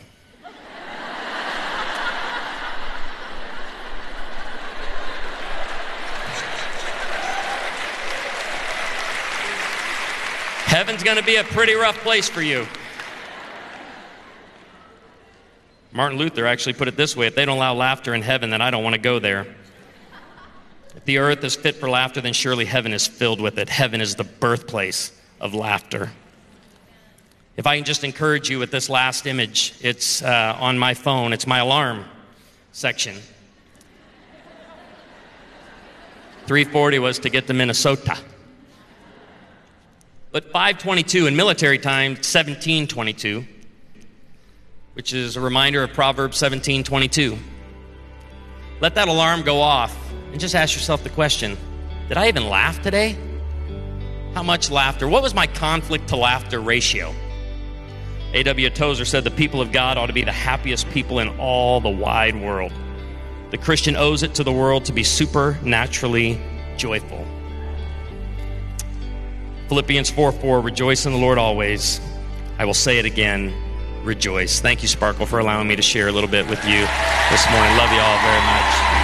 Heaven's 10.96 11.12
going 11.12 11.18
to 11.18 11.26
be 11.26 11.36
a 11.36 11.44
pretty 11.44 11.74
rough 11.74 11.98
place 11.98 12.30
for 12.30 12.42
you. 12.42 12.66
Martin 15.92 16.18
Luther 16.18 16.48
actually 16.48 16.72
put 16.72 16.88
it 16.88 16.96
this 16.96 17.18
way 17.18 17.28
if 17.28 17.36
they 17.36 17.44
don't 17.44 17.58
allow 17.58 17.74
laughter 17.74 18.14
in 18.14 18.22
heaven, 18.22 18.50
then 18.50 18.62
I 18.62 18.72
don't 18.72 18.82
want 18.82 18.94
to 18.94 19.02
go 19.02 19.20
there. 19.20 19.46
If 20.96 21.04
the 21.04 21.18
earth 21.18 21.44
is 21.44 21.54
fit 21.54 21.76
for 21.76 21.90
laughter, 21.90 22.22
then 22.22 22.32
surely 22.32 22.64
heaven 22.64 22.94
is 22.94 23.08
filled 23.08 23.42
with 23.42 23.58
it. 23.58 23.68
Heaven 23.68 24.00
is 24.00 24.16
the 24.16 24.24
birthplace 24.24 25.12
of 25.42 25.54
laughter. 25.54 26.14
If 27.58 27.68
I 27.68 27.76
can 27.76 27.84
just 27.84 28.06
encourage 28.06 28.50
you 28.50 28.58
with 28.58 28.72
this 28.72 28.88
last 28.88 29.28
image, 29.28 29.74
it's 29.82 30.22
uh, 30.22 30.56
on 30.58 30.80
my 30.80 30.94
phone, 30.94 31.34
it's 31.34 31.46
my 31.46 31.60
alarm 31.60 32.06
section. 32.72 33.16
340 36.46 37.00
was 37.00 37.20
to 37.20 37.30
get 37.30 37.48
to 37.48 37.54
Minnesota. 37.54 38.18
But 40.36 40.52
522 40.52 41.28
in 41.28 41.38
military 41.38 41.78
time, 41.78 42.12
1722, 42.16 43.46
which 44.92 45.14
is 45.14 45.38
a 45.38 45.40
reminder 45.40 45.82
of 45.82 45.94
Proverbs 45.94 46.42
1722. 46.42 47.38
Let 48.82 48.96
that 48.96 49.08
alarm 49.08 49.44
go 49.44 49.62
off 49.62 49.98
and 50.34 50.42
just 50.42 50.54
ask 50.54 50.76
yourself 50.76 51.06
the 51.06 51.10
question 51.10 51.58
Did 52.10 52.18
I 52.18 52.28
even 52.28 52.50
laugh 52.50 52.82
today? 52.82 53.18
How 54.34 54.44
much 54.44 54.70
laughter? 54.70 55.08
What 55.08 55.24
was 55.24 55.34
my 55.34 55.48
conflict 55.48 56.10
to 56.10 56.18
laughter 56.18 56.60
ratio? 56.60 57.16
A.W. 58.34 58.70
Tozer 58.72 59.06
said 59.06 59.24
the 59.24 59.32
people 59.32 59.62
of 59.62 59.72
God 59.72 59.98
ought 59.98 60.08
to 60.08 60.14
be 60.14 60.26
the 60.26 60.34
happiest 60.34 60.90
people 60.90 61.20
in 61.20 61.30
all 61.40 61.80
the 61.80 61.90
wide 61.90 62.36
world. 62.36 62.74
The 63.52 63.58
Christian 63.58 63.96
owes 63.96 64.22
it 64.22 64.36
to 64.36 64.44
the 64.44 64.52
world 64.52 64.84
to 64.84 64.92
be 64.92 65.06
supernaturally 65.06 66.42
joyful. 66.76 67.26
Philippians 69.68 70.10
4 70.10 70.32
4, 70.32 70.62
rejoice 70.62 71.06
in 71.06 71.14
the 71.14 71.18
Lord 71.18 71.38
always. 71.38 72.00
I 72.58 72.66
will 72.66 72.74
say 72.74 73.00
it 73.00 73.06
again, 73.06 73.54
rejoice. 74.04 74.60
Thank 74.60 74.82
you, 74.82 74.88
Sparkle, 74.88 75.26
for 75.26 75.40
allowing 75.40 75.68
me 75.68 75.76
to 75.76 75.82
share 75.82 76.08
a 76.08 76.12
little 76.12 76.30
bit 76.30 76.48
with 76.48 76.64
you 76.66 76.86
this 77.32 77.50
morning. 77.52 77.78
Love 77.78 77.92
you 77.92 78.00
all 78.00 78.18
very 78.20 78.42
much. 78.46 78.95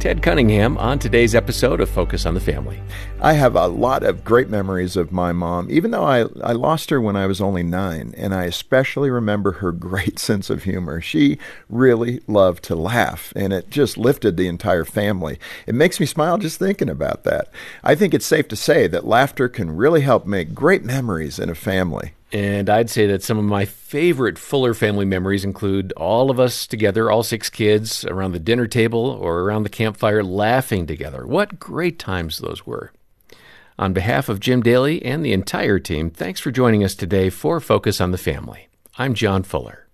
Ted 0.00 0.22
Cunningham 0.22 0.78
on 0.78 0.98
today's 0.98 1.34
episode 1.34 1.78
of 1.78 1.90
Focus 1.90 2.24
on 2.24 2.32
the 2.32 2.40
Family. 2.40 2.80
I 3.20 3.34
have 3.34 3.54
a 3.54 3.66
lot 3.66 4.02
of 4.02 4.24
great 4.24 4.48
memories 4.48 4.96
of 4.96 5.12
my 5.12 5.30
mom, 5.32 5.70
even 5.70 5.90
though 5.90 6.04
I, 6.04 6.20
I 6.42 6.52
lost 6.52 6.88
her 6.88 7.02
when 7.02 7.16
I 7.16 7.26
was 7.26 7.42
only 7.42 7.62
nine, 7.62 8.14
and 8.16 8.34
I 8.34 8.44
especially 8.44 9.10
remember 9.10 9.52
her 9.52 9.72
great 9.90 10.18
sense 10.18 10.48
of 10.48 10.62
humor. 10.62 11.02
She 11.02 11.36
really 11.68 12.22
loved 12.26 12.64
to 12.64 12.74
laugh, 12.74 13.30
and 13.36 13.52
it 13.52 13.68
just 13.68 13.98
lifted 13.98 14.38
the 14.38 14.48
entire 14.48 14.86
family. 14.86 15.38
It 15.66 15.74
makes 15.74 16.00
me 16.00 16.06
smile 16.06 16.38
just 16.38 16.58
thinking 16.58 16.88
about 16.88 17.24
that. 17.24 17.50
I 17.84 17.94
think 17.94 18.14
it's 18.14 18.24
safe 18.24 18.48
to 18.48 18.56
say 18.56 18.86
that 18.86 19.06
laughter 19.06 19.50
can 19.50 19.76
really 19.76 20.00
help 20.00 20.24
make 20.24 20.54
great 20.54 20.82
memories 20.82 21.38
in 21.38 21.50
a 21.50 21.54
family. 21.54 22.14
And 22.32 22.70
I'd 22.70 22.90
say 22.90 23.06
that 23.06 23.22
some 23.22 23.38
of 23.38 23.44
my 23.44 23.64
favorite 23.64 24.38
Fuller 24.38 24.72
family 24.72 25.04
memories 25.04 25.44
include 25.44 25.92
all 25.96 26.30
of 26.30 26.38
us 26.38 26.66
together, 26.66 27.10
all 27.10 27.24
six 27.24 27.50
kids, 27.50 28.04
around 28.04 28.32
the 28.32 28.38
dinner 28.38 28.68
table 28.68 29.18
or 29.20 29.40
around 29.40 29.64
the 29.64 29.68
campfire 29.68 30.22
laughing 30.22 30.86
together. 30.86 31.26
What 31.26 31.58
great 31.58 31.98
times 31.98 32.38
those 32.38 32.64
were. 32.64 32.92
On 33.78 33.92
behalf 33.92 34.28
of 34.28 34.40
Jim 34.40 34.62
Daly 34.62 35.04
and 35.04 35.24
the 35.24 35.32
entire 35.32 35.78
team, 35.78 36.10
thanks 36.10 36.38
for 36.38 36.50
joining 36.50 36.84
us 36.84 36.94
today 36.94 37.30
for 37.30 37.58
Focus 37.60 38.00
on 38.00 38.12
the 38.12 38.18
Family. 38.18 38.68
I'm 38.96 39.14
John 39.14 39.42
Fuller. 39.42 39.89